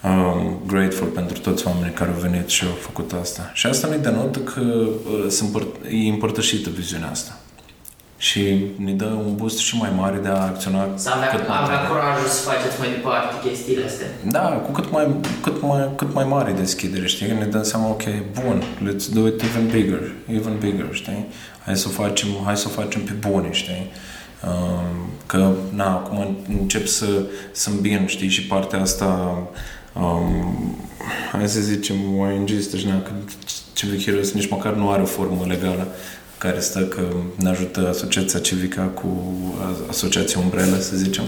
[0.03, 3.51] um, grateful pentru toți oamenii care au venit și au făcut asta.
[3.53, 7.37] Și asta ne denotă că uh, sunt împăr- e împărtășită viziunea asta.
[8.27, 8.43] Și
[8.85, 11.75] ne dă un boost și mai mare de a acționa Să avea, cât mai avea
[11.75, 11.87] tare.
[11.87, 14.07] curajul să faceți mai departe chestiile astea.
[14.35, 15.07] Da, cu cât mai,
[15.41, 17.27] cât mai, cât mai mare deschidere, știi?
[17.27, 18.03] Ne dăm seama, ok,
[18.43, 20.01] bun, let's do it even bigger,
[20.37, 21.25] even bigger, știi?
[21.65, 23.91] Hai să o facem, hai să o facem pe bune, știi?
[24.47, 27.05] Um, că, na, acum încep să,
[27.51, 29.37] să îmbin, știi, și partea asta,
[29.93, 30.77] um,
[31.31, 33.11] hai să zicem, ONG-istă, și na, că
[33.73, 35.87] Civic Heroes nici măcar nu are o formă legală
[36.43, 37.01] care stă că
[37.35, 39.07] ne ajută Asociația Civica cu
[39.89, 41.23] Asociația Umbrella, să zicem.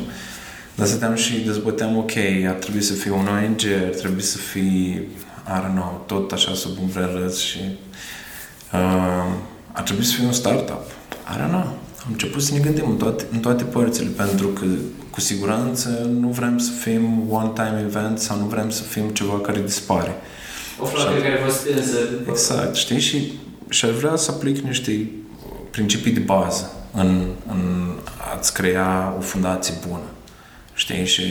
[0.76, 2.12] Dar stăteam și dezbăteam, ok,
[2.48, 5.08] ar trebui să fie un ONG, ar trebui să fie,
[5.48, 7.58] I don't know, tot așa sub umbrelă și
[8.74, 9.34] uh,
[9.72, 10.82] ar trebui să fie un startup.
[11.34, 11.78] I don't know.
[12.06, 14.66] Am început să ne gândim în toate, în toate părțile, pentru că
[15.12, 19.62] cu siguranță nu vrem să fim one-time event sau nu vrem să fim ceva care
[19.66, 20.16] dispare.
[20.80, 21.98] O flacără care a fost stânsă.
[22.12, 23.00] după- Exact, știi?
[23.00, 23.32] Și,
[23.70, 25.10] și aș vrea să aplic niște
[25.72, 27.92] principii de bază în, în
[28.34, 30.10] a-ți crea o fundație bună.
[30.74, 31.06] Știi?
[31.06, 31.24] Și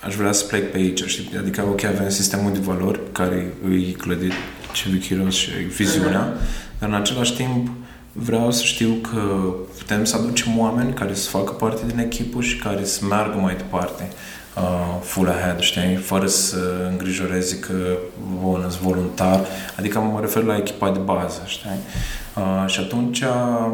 [0.00, 1.38] aș vrea să plec pe aici, știi?
[1.38, 4.32] Adică, ok, avem sistemul de valori care îi clădit
[4.72, 6.36] Civic Heroes și viziunea,
[6.78, 7.68] dar în același timp
[8.12, 12.56] vreau să știu că putem să aducem oameni care să facă parte din echipă și
[12.56, 14.10] care să meargă mai departe
[14.56, 15.96] uh, full ahead, știi?
[15.96, 16.56] Fără să
[16.90, 17.74] îngrijoreze că,
[18.40, 19.40] bun, sunt voluntar.
[19.78, 21.70] Adică mă refer la echipa de bază, știi?
[22.36, 23.72] Uh, și atunci uh,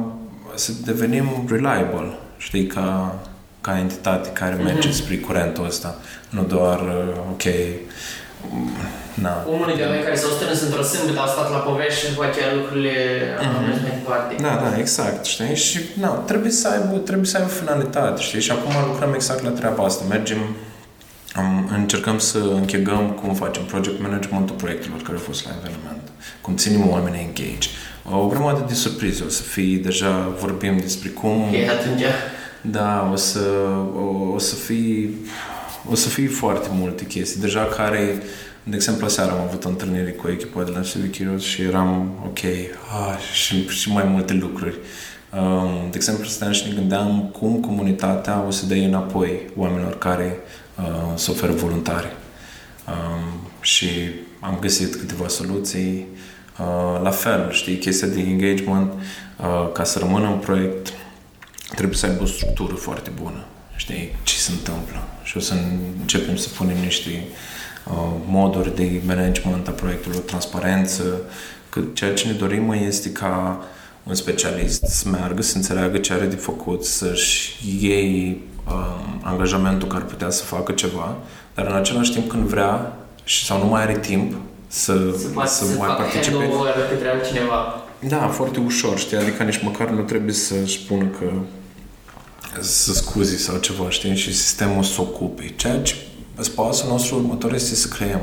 [0.55, 2.66] să devenim reliable, știi?
[2.66, 3.14] Ca,
[3.61, 5.97] ca entitate care merge spre curentul ăsta.
[6.31, 7.43] Nu doar, uh, ok,
[8.51, 8.70] mm,
[9.14, 12.24] na, Unul de oameni care s-au strâns într-o sâmbătă, au stat la povești și după
[12.24, 12.95] aceea lucrurile
[13.39, 14.35] au mers mai departe.
[14.41, 15.57] Da, da, exact, știi?
[15.57, 18.41] Și na, trebuie să aibă, trebuie să aibă finalitate, știi?
[18.41, 20.05] Și acum lucrăm exact la treaba asta.
[20.09, 20.39] Mergem,
[21.39, 26.03] am, încercăm să închegăm cum facem project managementul proiectelor care au fost la eveniment,
[26.41, 27.68] cum ținem oamenii engage.
[28.11, 31.30] O grămadă de surprize o să fie, deja vorbim despre cum...
[31.30, 32.03] Ok, atunci
[32.61, 33.41] Da, o să,
[33.97, 35.11] o, o să fie
[35.91, 38.22] o să fie foarte multe chestii, deja care
[38.62, 42.11] de exemplu, aseară am avut o întâlnire cu echipa de la Civic Heroes și eram
[42.24, 44.78] ok, ah, și, și mai multe lucruri.
[45.39, 50.36] Um, de exemplu, stăteam și ne gândeam cum comunitatea o să dea înapoi oamenilor care
[50.79, 52.09] uh, se oferă voluntari.
[52.89, 53.89] Um, și
[54.41, 56.07] am găsit câteva soluții.
[56.59, 60.93] Uh, la fel, știi, chestia de engagement, uh, ca să rămână în proiect,
[61.74, 63.45] trebuie să aibă o structură foarte bună.
[63.76, 65.03] Știi ce se întâmplă.
[65.22, 65.55] Și o să
[66.01, 67.11] începem să punem niște
[67.91, 71.20] uh, moduri de management a proiectului, transparență,
[71.68, 73.64] că ceea ce ne dorim este ca
[74.03, 78.58] un specialist să meargă, să înțeleagă ce are de făcut, să-și iei um,
[79.23, 81.16] angajamentul că ar putea să facă ceva,
[81.55, 82.93] dar în același timp când vrea
[83.25, 84.35] și sau nu mai are timp
[84.66, 86.37] să, să poată să, să mai facă participe.
[86.37, 87.83] handover către altcineva.
[87.99, 89.16] Da, foarte ușor, știi?
[89.16, 91.31] Adică nici măcar nu trebuie să spună că
[92.61, 94.16] să scuzi sau ceva, știi?
[94.16, 95.53] Și sistemul să ocupe.
[95.57, 95.95] Ceea ce
[96.55, 98.21] pasul nostru următor este să creăm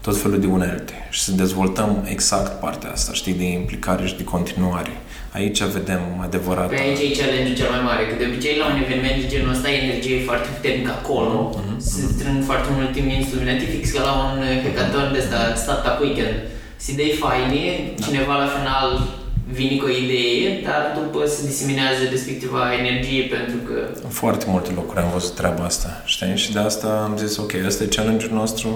[0.00, 4.24] tot felul de unelte și să dezvoltăm exact partea asta, știi, de implicare și de
[4.24, 4.90] continuare.
[5.38, 6.68] Aici vedem adevărat.
[6.68, 9.54] Pe aici e challenge cel mai mare, că de obicei la un eveniment de genul
[9.56, 14.02] ăsta energie e foarte puternică acolo, Mhm, se strâng foarte mult timp instrumente, fix ca
[14.08, 16.36] la un hackathon de ăsta, startup weekend.
[16.82, 17.62] Se idei faine,
[18.04, 18.88] cineva la final
[19.58, 23.76] vine cu o idee, dar după se diseminează respectiva energie pentru că
[24.08, 26.36] În foarte multe locuri am văzut treaba asta, știi?
[26.42, 28.68] Și de asta am zis, ok, ăsta e challenge-ul nostru,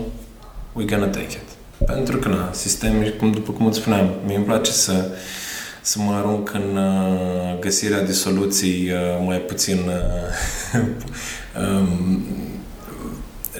[0.76, 1.48] we're gonna take it.
[1.94, 4.94] Pentru că, na, sistemul, cum, după cum îți spuneam, mie îmi place să,
[5.86, 10.80] să mă arunc în uh, găsirea de soluții uh, mai puțin uh,
[11.62, 12.26] um,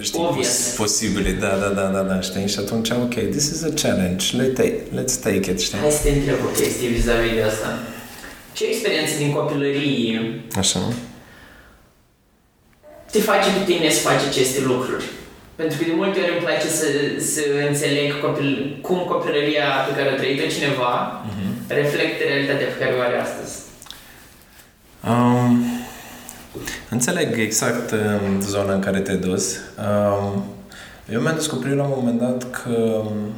[0.01, 0.47] știi, Obvious.
[0.49, 2.49] pos- posibile, da, da, da, da, da, știi?
[2.49, 5.79] Și atunci, ok, this is a challenge, let's take, let's take it, știi?
[5.79, 7.79] hai să te întreb o chestie vis-a-vis de asta.
[8.53, 10.81] Ce experiențe din copilărie Așa.
[13.11, 15.05] te face pe tine să faci aceste lucruri?
[15.57, 16.87] Pentru că de multe ori îmi place să,
[17.33, 20.93] să înțeleg copil, cum copilăria pe care a trăit-o cineva
[21.29, 21.55] Mhm.
[21.68, 23.54] Reflectă realitatea pe care o are astăzi.
[25.08, 25.64] Um,
[26.90, 29.56] înțeleg exact um, zona în care te-ai dus.
[29.78, 30.44] Um,
[31.12, 33.32] eu mi-am descoperit la un moment dat că um,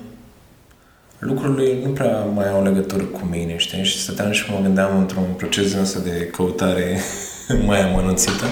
[1.19, 3.85] lucrurile nu prea mai au legătură cu mine, știi?
[3.85, 7.01] Și stăteam și mă gândeam într-un proces din ăsta de căutare
[7.67, 8.47] mai amănunțită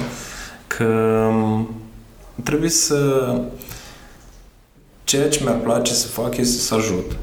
[0.66, 1.68] că um,
[2.42, 3.32] trebuie să...
[5.04, 7.16] Ceea ce mi-ar place să fac este să ajut.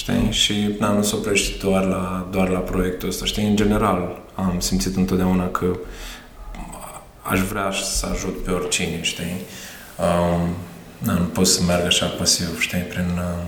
[0.00, 0.30] Știi?
[0.30, 3.24] Și na, nu se oprește doar la, doar la proiectul ăsta.
[3.24, 3.46] Știi?
[3.46, 5.76] În general, am simțit întotdeauna că
[7.22, 9.36] aș vrea să ajut pe oricine, știi?
[9.98, 10.48] Um,
[10.98, 13.46] na, nu pot să merg așa pasiv, știi, prin, uh,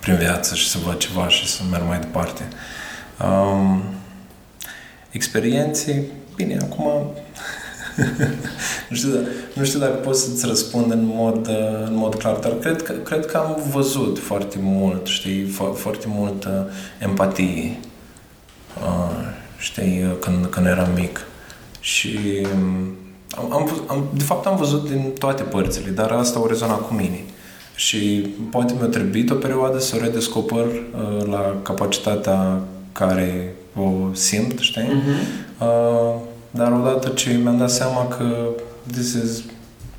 [0.00, 2.48] prin viață și să văd ceva și să merg mai departe.
[3.24, 3.82] Um,
[5.10, 6.04] experiențe,
[6.36, 7.10] bine, acum
[8.88, 9.10] nu, știu,
[9.54, 12.92] nu știu dacă pot să-ți răspund în mod, uh, în mod clar, dar cred că,
[12.92, 17.78] cred că am văzut foarte mult, știi, fo- foarte multă empatie,
[18.80, 19.26] uh,
[19.58, 21.20] știi, când, când eram mic.
[21.80, 22.18] Și
[22.54, 22.94] um,
[23.36, 26.94] am, am, am, de fapt am văzut din toate părțile, dar asta o rezona cu
[26.94, 27.20] mine.
[27.74, 32.60] Și poate mi-a trebuit o perioadă să o redescoper uh, la capacitatea
[32.92, 34.82] care o simt, știi?
[34.82, 35.60] Uh-huh.
[35.60, 36.14] Uh,
[36.54, 38.46] dar odată ce mi-am dat seama că
[38.92, 39.42] this is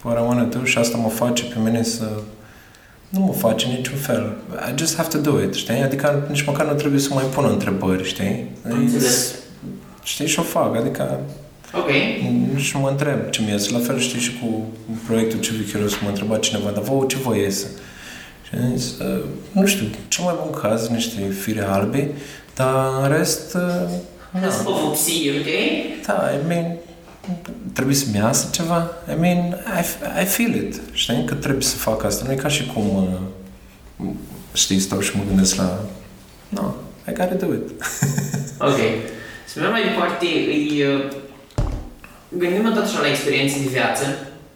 [0.04, 2.10] what I want to do și asta mă face pe mine să
[3.10, 4.34] nu mă face niciun fel.
[4.72, 5.82] I just have to do it, știi?
[5.82, 8.48] Adică nici măcar nu trebuie să mai pun întrebări, știi?
[8.62, 9.34] Înțeles.
[10.04, 11.20] Știi, și o fac, adică
[11.74, 11.90] Ok.
[12.54, 13.72] nici nu mă întreb ce mi iese.
[13.72, 14.64] La fel știi și cu
[15.06, 17.68] proiectul ce Curios, mă întreba cineva, dar vouă ce vă iese?
[18.48, 22.12] Și am zis, "Uh, nu știu, cel mai bun caz, niște fire albe,
[22.56, 23.58] dar în rest,
[24.36, 25.50] uh, Hai să vă vopsi, ok?
[26.06, 26.66] da, I mean,
[27.74, 28.92] trebuie să-mi iasă ceva.
[29.12, 29.38] I mean,
[29.80, 30.82] I, I feel it.
[30.92, 32.24] Știi că trebuie să fac asta.
[32.26, 32.86] Nu e ca și cum,
[34.00, 34.08] uh,
[34.54, 35.80] știi, stau și mă gândesc la,
[36.50, 36.74] no,
[37.10, 37.70] I gotta do it.
[38.70, 38.80] Ok.
[39.48, 40.84] Să mergem mai departe, îi...
[40.84, 41.12] uh,
[42.38, 44.06] Gândim totuși la experiențe de viață.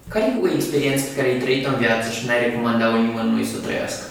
[0.08, 3.56] Care e o experiență pe care ai trăit-o în viață și n-ai recomandat-o nimănui să
[3.58, 4.04] o trăiască?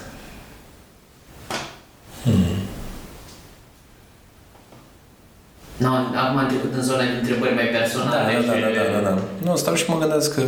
[5.78, 8.60] No, acum am trecut în zona de întrebări mai Da, personale da, da, și...
[8.60, 9.18] da, da, da, da.
[9.50, 10.42] Nu, stau și mă gândesc că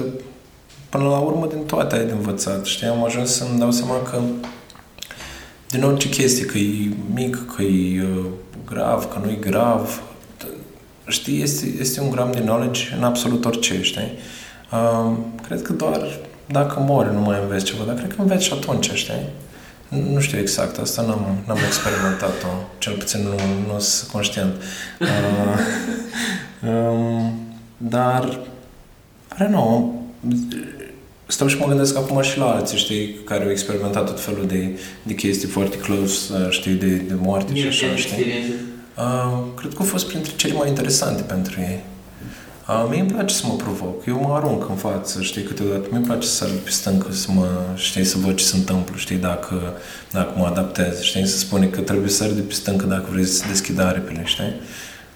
[0.88, 2.64] până la urmă din toate ai de învățat.
[2.64, 4.18] Știi, am ajuns să-mi dau seama că
[5.68, 8.24] din orice chestie, că e mic, că e uh,
[8.66, 10.00] grav, că nu e grav,
[10.44, 10.46] t-
[11.06, 14.12] știi, este, este un gram de knowledge în absolut orice, știi?
[14.72, 15.12] Uh,
[15.46, 18.90] cred că doar dacă mori nu mai înveți ceva, dar cred că înveți și atunci,
[18.92, 19.26] știi?
[19.90, 22.46] Nu- Nu știu exact, asta n-am, n-am experimentat-o,
[22.78, 23.34] cel puțin nu,
[23.72, 24.54] nu sunt conștient.
[26.62, 27.32] Uh, um,
[27.76, 28.40] dar,
[29.38, 30.02] I don't know,
[31.26, 34.78] stau și mă gândesc acum și la alții, știi, care au experimentat tot felul de,
[35.02, 37.92] de chestii foarte close, uh, știi, de, de moarte și așa, știi?
[38.16, 38.52] experiențe.
[38.96, 41.80] Uh, cred că au fost printre cele mai interesante pentru ei.
[42.70, 44.06] Uh, mie îmi place să mă provoc.
[44.06, 45.86] Eu mă arunc în față, știi, câteodată.
[45.88, 48.94] Mie îmi place să sar pe stâncă, să mă, știi, să văd ce se întâmplă,
[48.96, 49.72] știi, dacă,
[50.10, 53.24] dacă mă adaptez, știi, să spune că trebuie să sari de pe stâncă dacă vrei
[53.24, 54.54] să deschid aripile, știi?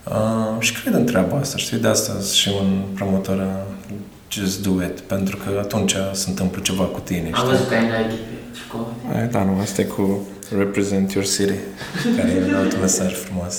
[0.08, 3.94] Uh, și cred în treaba asta, știi, de asta sunt și un promotor uh,
[4.30, 7.48] just do it, pentru că atunci se întâmplă ceva cu tine, Am știi?
[7.50, 8.94] văzut că ai Nike pe tricou.
[9.14, 10.26] Eh, Da, nu, asta e cu
[10.58, 11.58] Represent Your City,
[12.16, 13.54] care e un alt mesaj frumos.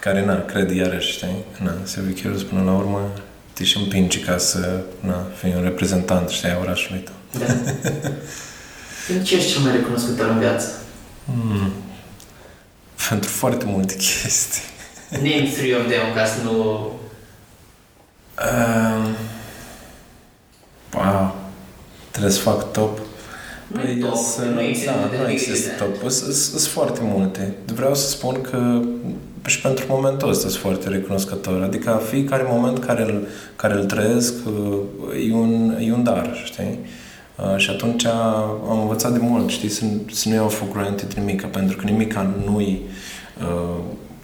[0.00, 1.44] Care, na, cred iarăși, știi?
[1.62, 3.10] Na, Silviu Chiros, până la urmă,
[3.52, 7.14] te și împingi ca să, na, fii un reprezentant, știi, a orașului tău.
[7.40, 7.52] Da.
[9.06, 10.66] Pentru ce ești cel mai recunoscător în viață?
[11.24, 11.72] Mm.
[13.08, 14.62] Pentru foarte multe chestii.
[15.10, 16.52] Name three of them ca să nu...
[18.42, 19.14] Um,
[20.94, 21.36] wow.
[22.10, 22.98] Trebuie să fac top.
[23.66, 25.78] Nu e top, să- nu există da, de nu big există extent.
[26.00, 26.10] top.
[26.10, 27.54] Sunt- Sunt foarte multe.
[27.74, 28.80] Vreau să spun că
[29.46, 31.62] și pentru momentul ăsta sunt foarte recunoscător.
[31.62, 33.26] Adică fiecare moment care îl,
[33.56, 36.78] care îl trăiesc uh, e un, e un dar, știi?
[37.36, 41.46] Uh, și atunci am învățat de mult, știi, să, să nu iau for granted nimica,
[41.46, 42.78] pentru că nimica nu e
[43.40, 43.80] uh,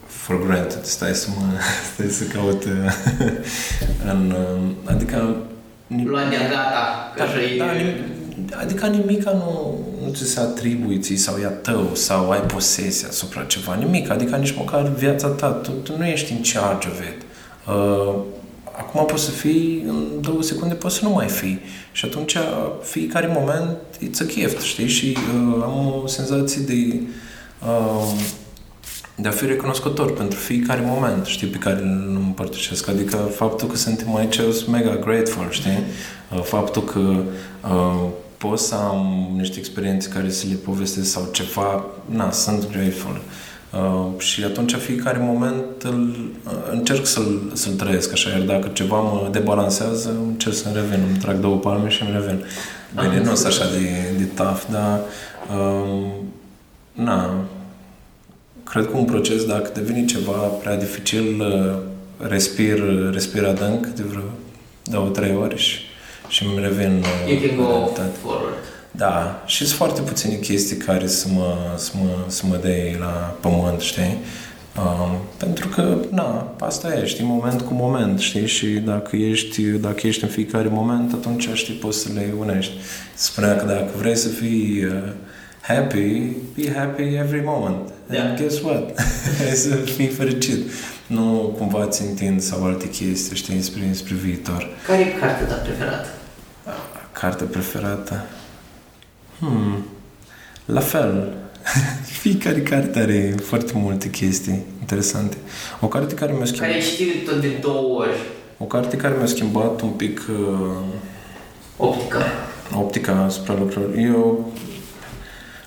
[0.06, 0.84] for granted.
[0.84, 1.42] Stai să mă,
[1.94, 2.70] stai să caut uh,
[4.12, 5.36] în, uh, adică
[6.04, 7.56] Luat de gata, că da, așa e...
[7.56, 8.15] da, nim-
[8.61, 13.09] adică nimica nu, nu ți se atribuie ție sau e a tău sau ai posesia
[13.09, 17.01] asupra ceva, nimic, adică nici măcar viața ta, tu, tu nu ești în charge of
[17.01, 17.22] it.
[17.68, 18.14] Uh,
[18.78, 21.61] acum poți să fii, în două secunde poți să nu mai fii
[21.93, 22.37] și atunci
[22.82, 27.01] fiecare moment it's a gift, știi, și uh, am o senzație de
[27.62, 28.20] uh,
[29.18, 32.89] de a fi recunoscător pentru fiecare moment, știi, pe care îl împărtășesc.
[32.89, 35.78] Adică faptul că suntem aici, eu sunt mega grateful, știi?
[36.34, 36.99] Uh, Faptul că
[37.68, 38.09] uh,
[38.39, 43.20] pot să am niște experiențe care să le povestesc sau ceva, na, sunt grateful.
[43.72, 49.01] Uh, și atunci fiecare moment îl, uh, încerc să-l, să-l trăiesc așa, iar dacă ceva
[49.01, 52.45] mă debalansează, încerc să-mi revin, îmi trag două palme și îmi revin.
[53.01, 55.01] Bine, nu sunt așa de, de tough, dar
[55.59, 56.07] uh,
[56.93, 57.45] na,
[58.64, 64.22] cred că un proces, dacă devine ceva prea dificil, uh, respir, respir adânc de vreo
[64.82, 65.78] două, trei ori și,
[66.29, 68.16] și îmi revin uh, You can în go realitate.
[68.22, 68.55] forward.
[68.91, 73.37] Da, și sunt foarte puține chestii care să mă, să mă, să mă dea la
[73.41, 74.18] pământ, știi?
[74.79, 80.07] Um, pentru că, na, asta e, știi, moment cu moment, știi, și dacă ești, dacă
[80.07, 82.72] ești în fiecare moment, atunci, știi, poți să le unești.
[83.14, 84.93] Spunea că dacă vrei să fii uh,
[85.61, 86.22] happy,
[86.55, 87.93] be happy every moment.
[88.07, 88.20] Da.
[88.20, 88.99] And guess what?
[89.64, 90.70] să fii fericit.
[91.07, 94.68] Nu cumva ți întind sau alte chestii, știi, spre, spre viitor.
[94.87, 96.09] Care e cartea ta preferată?
[97.20, 98.24] Carte preferată?
[99.38, 99.86] Hmm.
[100.64, 101.32] La fel.
[102.22, 105.36] Fiecare carte are foarte multe chestii interesante.
[105.80, 106.68] O carte care mi-a schimbat...
[106.68, 108.16] Care ai citit tot de două ori?
[108.58, 110.84] O carte care mi-a schimbat un pic uh,
[111.76, 112.18] Optica.
[112.74, 113.94] optica asupra lucrurilor.
[113.96, 114.52] Eu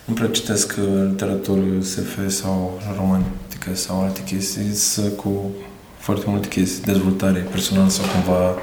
[0.06, 5.52] nu prea citesc uh, literatură SF sau romantică sau alte chestii, sunt cu
[5.98, 8.56] foarte multe chestii, dezvoltare personală sau cumva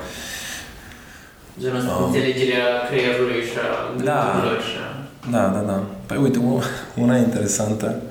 [1.61, 2.05] Genul ăsta, Um.
[2.05, 4.31] înțelegerea creierului și a Da.
[4.33, 5.31] gândurilor și a...
[5.31, 5.83] Da, da, da.
[6.07, 6.63] Păi uite, u-
[6.97, 8.03] una interesantă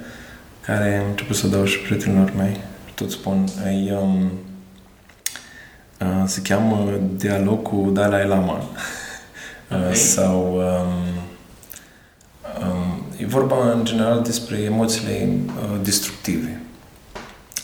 [0.66, 2.60] care am început să o dau și prietenilor mei,
[2.96, 3.46] tot spun,
[3.88, 4.32] e, um,
[6.02, 8.64] uh, se cheamă Dialog cu Dalai Lama.
[9.72, 9.96] Uh, Ok.
[9.96, 11.04] Sau um,
[12.68, 16.62] um, e vorba în general despre emoțiile uh, destructive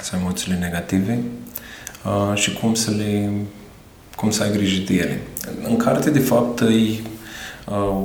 [0.02, 1.20] sau emoțiile negative
[2.06, 3.30] uh, și cum să le
[4.22, 5.22] cum să ai grijă de ele.
[5.68, 7.02] În carte, de fapt, e uh,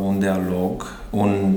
[0.03, 1.55] un dialog, un,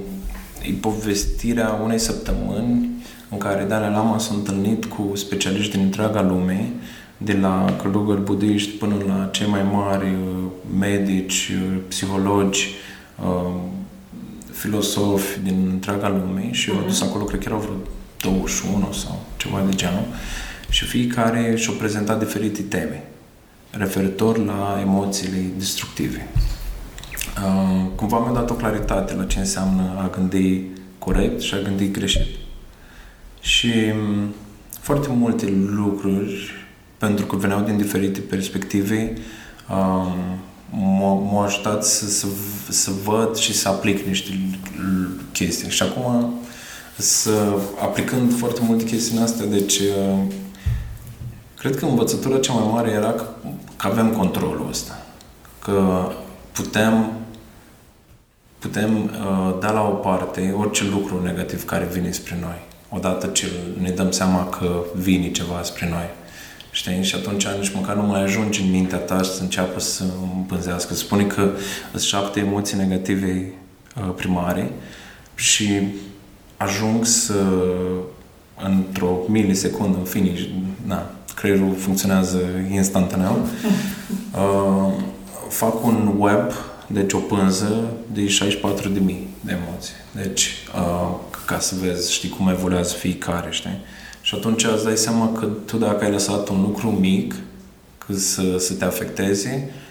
[0.61, 2.89] e povestirea unei săptămâni
[3.29, 6.69] în care Dalai Lama s-a întâlnit cu specialiști din întreaga lume,
[7.17, 10.43] de la călugări budiști până la cei mai mari uh,
[10.79, 12.67] medici, uh, psihologi,
[13.23, 13.53] uh,
[14.51, 17.75] filosofi din întreaga lume și au dus acolo, cred că erau vreo
[18.33, 20.05] 21 sau ceva de genul
[20.69, 23.03] și fiecare și-au prezentat diferite teme
[23.69, 26.27] referitor la emoțiile destructive.
[27.45, 30.61] Uh, cumva mi-a dat o claritate la ce înseamnă a gândi
[30.97, 32.27] corect și a gândi greșit.
[33.41, 34.33] Și um,
[34.79, 36.51] foarte multe lucruri,
[36.97, 39.13] pentru că veneau din diferite perspective,
[39.69, 40.39] um,
[40.71, 42.27] m-au, m-au ajutat să, să,
[42.69, 44.31] să văd și să aplic niște
[44.77, 45.69] l- chestii.
[45.69, 46.33] Și acum,
[46.97, 47.31] să,
[47.81, 50.19] aplicând foarte multe chestii în astea, deci uh,
[51.59, 53.23] cred că învățătura cea mai mare era că,
[53.77, 55.05] că avem controlul ăsta.
[55.63, 56.07] Că
[56.51, 57.11] putem
[58.59, 62.61] putem uh, da la o parte orice lucru negativ care vine spre noi.
[62.89, 63.47] Odată ce
[63.81, 66.09] ne dăm seama că vine ceva spre noi.
[66.71, 67.03] Știi?
[67.03, 70.03] Și atunci nici măcar nu mai ajungi în mintea ta și să înceapă să
[70.35, 70.93] împânzească.
[70.93, 71.51] Spune că
[71.89, 73.53] sunt șapte emoții negative
[73.95, 74.71] uh, primare
[75.35, 75.67] și
[76.57, 77.43] ajung să
[78.63, 80.31] într-o milisecundă, în fine,
[80.85, 82.39] na, creierul funcționează
[82.71, 83.39] instantaneu,
[84.33, 84.93] uh,
[85.49, 86.51] fac un web,
[86.87, 87.83] deci o pânză
[88.13, 88.89] de 64.000
[89.41, 89.93] de emoții.
[90.15, 91.15] Deci, uh,
[91.45, 93.77] ca să vezi, știi cum evoluează fiecare, știi?
[94.21, 97.35] Și atunci îți dai seama că tu dacă ai lăsat un lucru mic
[97.97, 99.88] că să, să te afecteze, uh,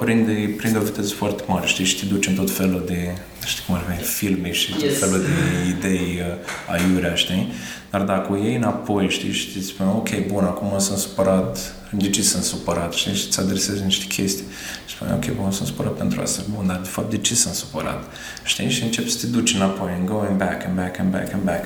[0.00, 1.84] prinde, prinde o viteză foarte mare, știi?
[1.84, 3.16] Și te duci în tot felul de,
[3.46, 4.98] știi cum ar fi, filme și tot Yes.
[4.98, 7.52] felul de idei uh, aiurea, știi?
[7.90, 12.10] Dar dacă o iei înapoi, știi, și îți spune, ok, bun, acum sunt supărat, de
[12.10, 14.44] ce sunt supărat, știi, și îți adresezi niște chestii.
[14.86, 17.54] Și spune, ok, bun, sunt supărat pentru asta, bun, dar de fapt de ce sunt
[17.54, 18.04] supărat?
[18.44, 21.42] Știi, și începi să te duci înapoi, and going back, and back, and back, and
[21.42, 21.64] back.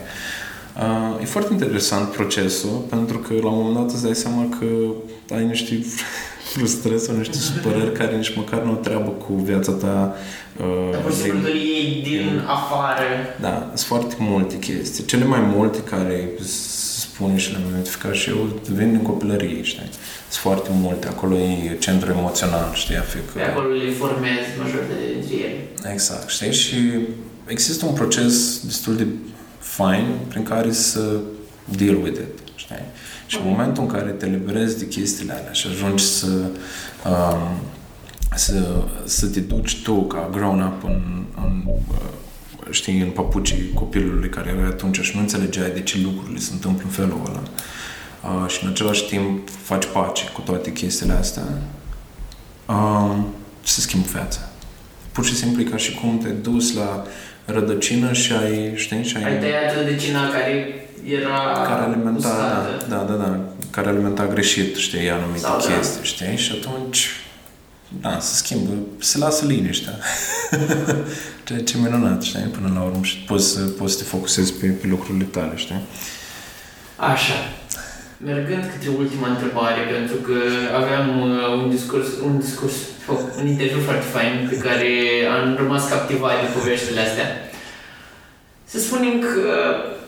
[0.76, 4.66] Uh, e foarte interesant procesul, pentru că la un moment dat îți dai seama că
[5.34, 5.84] ai niște
[6.56, 10.14] frustrări sau niște supărări care nici măcar nu au treabă cu viața ta.
[10.60, 13.08] Uh, Dar pur și simplu din- îl iei din afară.
[13.40, 15.04] da, sunt foarte multe chestii.
[15.04, 19.90] Cele mai multe care s- spun și le-am identificat și eu vin din copilărie, știi?
[20.30, 21.06] Sunt foarte multe.
[21.08, 22.96] Acolo e centru emoțional, știi?
[22.96, 23.30] Afică.
[23.34, 25.92] Pe acolo le formezi majoritatea dintre ele.
[25.92, 26.52] Exact, știi?
[26.52, 26.76] Și
[27.46, 29.06] există un proces destul de
[29.58, 31.00] fain prin care să
[31.76, 32.84] deal with it, știi?
[33.26, 36.26] Și în momentul în care te liberezi de chestiile alea și ajungi să,
[37.06, 37.58] um,
[38.34, 44.54] să, să te duci tu ca grown-up în, în uh, știi, în papucii copilului care
[44.58, 47.42] era atunci și nu înțelegeai de ce lucrurile se întâmplă în felul ăla.
[48.22, 51.42] Uh, și în același timp faci pace cu toate chestiile astea,
[52.68, 53.26] um,
[53.62, 54.40] se schimbă viața.
[55.12, 57.06] Pur și simplu e ca și cum te-ai dus la
[57.44, 59.24] rădăcină și ai, știi, și ai...
[59.24, 60.74] Ai tăiat rădăcina care
[61.06, 62.84] era care alimenta, uscată.
[62.88, 63.40] da, da, da, da,
[63.70, 65.74] care alimenta greșit, știi, anumite Sau da.
[65.74, 67.08] chestii, știi, și atunci,
[68.00, 69.92] da, se schimbă, se lasă liniștea.
[71.46, 74.52] Ceea ce e minunat, știi, până la urmă și poți să, poți să te focusezi
[74.52, 75.80] pe, pe lucrurile tale, știi?
[76.96, 77.38] Așa.
[78.24, 80.38] Mergând către ultima întrebare, pentru că
[80.80, 82.74] aveam uh, un discurs, un discurs,
[83.06, 84.90] oh, un interviu foarte fain pe care
[85.36, 87.28] am rămas captivat de poveștile astea.
[88.64, 89.50] Să spunem că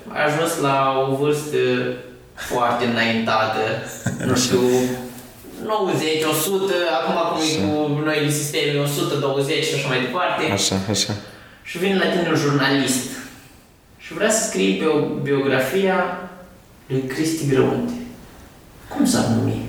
[0.08, 1.56] ai ajuns la o vârstă
[2.34, 3.60] foarte înaintată,
[4.28, 4.60] nu știu,
[5.64, 10.52] 90, 100, acum cum e cu noile sisteme, 120 și așa mai departe.
[10.52, 11.12] Așa, așa.
[11.62, 13.08] Și vine la tine un jurnalist
[13.98, 14.92] și vrea să scrie bio,
[15.22, 16.20] biografia
[16.86, 17.92] lui Cristi Grăunte.
[18.88, 19.66] Cum s-ar numi?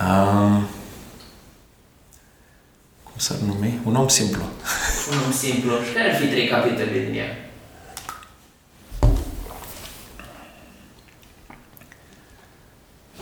[0.00, 0.59] Um,
[3.20, 3.80] cum s-ar numi?
[3.84, 4.42] Un om simplu.
[5.10, 5.70] Un om simplu.
[5.70, 7.50] Și care ar fi trei capitole din ea?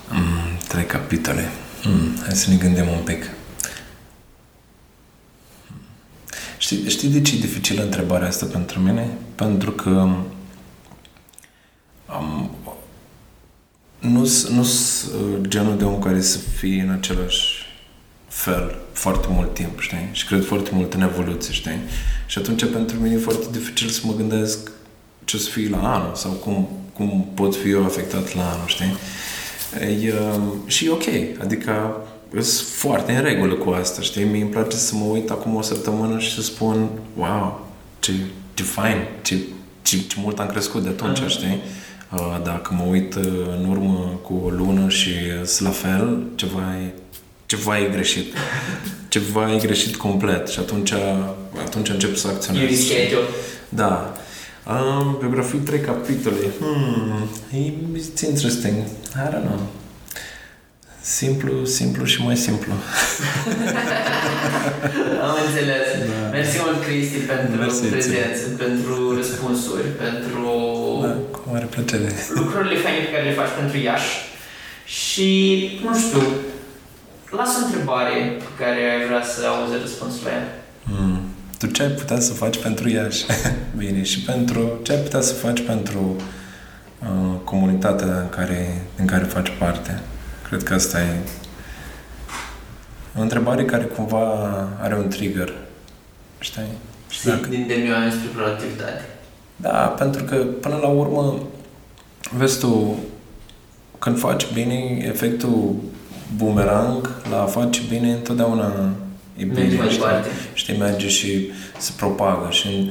[0.09, 1.49] Mm, trei capitole.
[1.85, 3.31] Mm, hai să ne gândim un pic.
[6.59, 9.09] Știi, știi de ce e dificilă întrebarea asta pentru mine?
[9.35, 10.09] Pentru că
[12.07, 12.51] am,
[14.01, 17.58] nu sunt genul de om care să fie în același
[18.29, 20.09] fel foarte mult timp, știi?
[20.13, 21.81] Și cred foarte mult în evoluție, știi?
[22.27, 24.71] Și atunci pentru mine e foarte dificil să mă gândesc
[25.25, 28.67] ce o să fie la anul sau cum, cum pot fi eu afectat la anul,
[28.67, 28.97] știi?
[30.07, 30.15] E,
[30.67, 31.07] și e ok,
[31.43, 31.97] adică
[32.31, 34.25] sunt foarte în regulă cu asta, știi?
[34.25, 37.69] Mie îmi place să mă uit acum o săptămână și să spun, wow,
[37.99, 38.13] ce,
[38.55, 39.37] ce fain, ce,
[39.83, 41.29] ce, ce mult am crescut de atunci, uh-huh.
[41.29, 41.61] știi?
[42.45, 43.15] Dacă mă uit
[43.59, 45.11] în urmă cu o lună și
[45.45, 46.93] sunt la fel, ceva e,
[47.49, 48.35] ceva e greșit.
[49.09, 50.93] Ceva e greșit complet și atunci,
[51.65, 52.61] atunci încep să acționez.
[52.61, 53.27] You reschedule.
[53.69, 54.17] Da.
[54.67, 56.37] Um, biografii, trei capitole.
[56.59, 57.29] Hmm,
[57.97, 58.75] it's interesting.
[59.25, 59.61] I don't know.
[61.01, 62.73] Simplu, simplu și mai simplu.
[65.27, 65.87] Am înțeles.
[65.99, 66.29] Da.
[66.31, 68.57] Mersi mult, Cristi, pentru Mersi prezență, ție.
[68.65, 70.43] pentru răspunsuri, pentru
[71.03, 72.13] da, cu mare plăcere.
[72.35, 74.15] lucrurile faine pe care le faci pentru Iași.
[74.85, 75.31] Și,
[75.85, 76.23] nu știu,
[77.31, 80.65] lasă o întrebare pe care ai vrea să auzi răspunsul la ea.
[80.85, 81.21] Hmm.
[81.59, 83.25] Tu ce ai putea să faci pentru Iași?
[83.77, 86.17] Bine, și pentru ce ai putea să faci pentru
[86.99, 90.01] uh, comunitatea în care, în care faci parte?
[90.49, 91.17] Cred că asta e
[93.19, 94.49] o întrebare care cumva
[94.81, 95.55] are un trigger.
[96.39, 96.63] Știi?
[97.09, 97.49] Și dacă...
[97.49, 99.05] din demioane spre productivitate.
[99.57, 101.39] Da, pentru că până la urmă,
[102.37, 102.99] vezi tu,
[103.99, 105.75] când faci bine, efectul
[106.37, 108.91] boomerang la a face bine întotdeauna
[109.37, 109.61] e bine.
[109.61, 110.29] Merge mai departe.
[110.55, 112.91] Știi, merge și se propagă și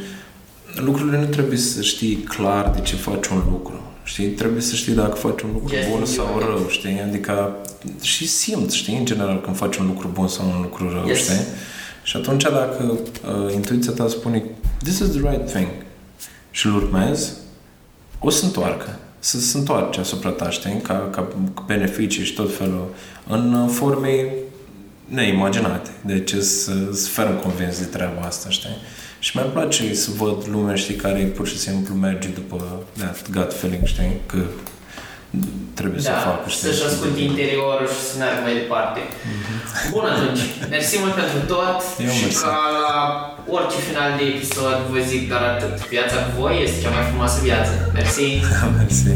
[0.75, 3.81] lucrurile nu trebuie să știi clar de ce faci un lucru.
[4.03, 4.27] Știi?
[4.27, 7.01] Trebuie să știi dacă faci un lucru Just bun sau rău, știi?
[7.07, 7.55] Adică
[8.01, 11.17] și simți, știi, în general, când faci un lucru bun sau un lucru rău, yes.
[11.17, 11.45] știi?
[12.03, 14.43] Și atunci dacă uh, intuiția ta spune
[14.83, 15.67] this is the right thing
[16.51, 17.31] și îl urmezi,
[18.19, 18.99] o să întoarcă.
[19.19, 20.81] Să se întoarce asupra ta, știi?
[20.81, 21.27] Ca, ca
[21.65, 22.93] beneficii și tot felul
[23.27, 24.33] în forme
[25.05, 25.89] neimaginate.
[26.05, 28.77] Deci sunt ferm convins de treaba asta, știi?
[29.19, 33.53] Și mi-ar place să văd lumea, știi, care pur și simplu merge după that gut
[33.53, 34.37] feeling, știi, că
[35.79, 36.63] trebuie da, să facă, știi?
[36.65, 38.99] să-și asculte interiorul și să meargă mai departe.
[39.09, 39.57] Mm-hmm.
[39.93, 42.43] Bun atunci, mersi mult pentru tot Eu și mersi.
[42.43, 42.87] ca la
[43.55, 45.75] orice final de episod vă zic doar atât.
[45.93, 47.71] Viața cu voi este cea mai frumoasă viață.
[47.97, 48.27] Mersi!
[48.77, 49.11] mersi!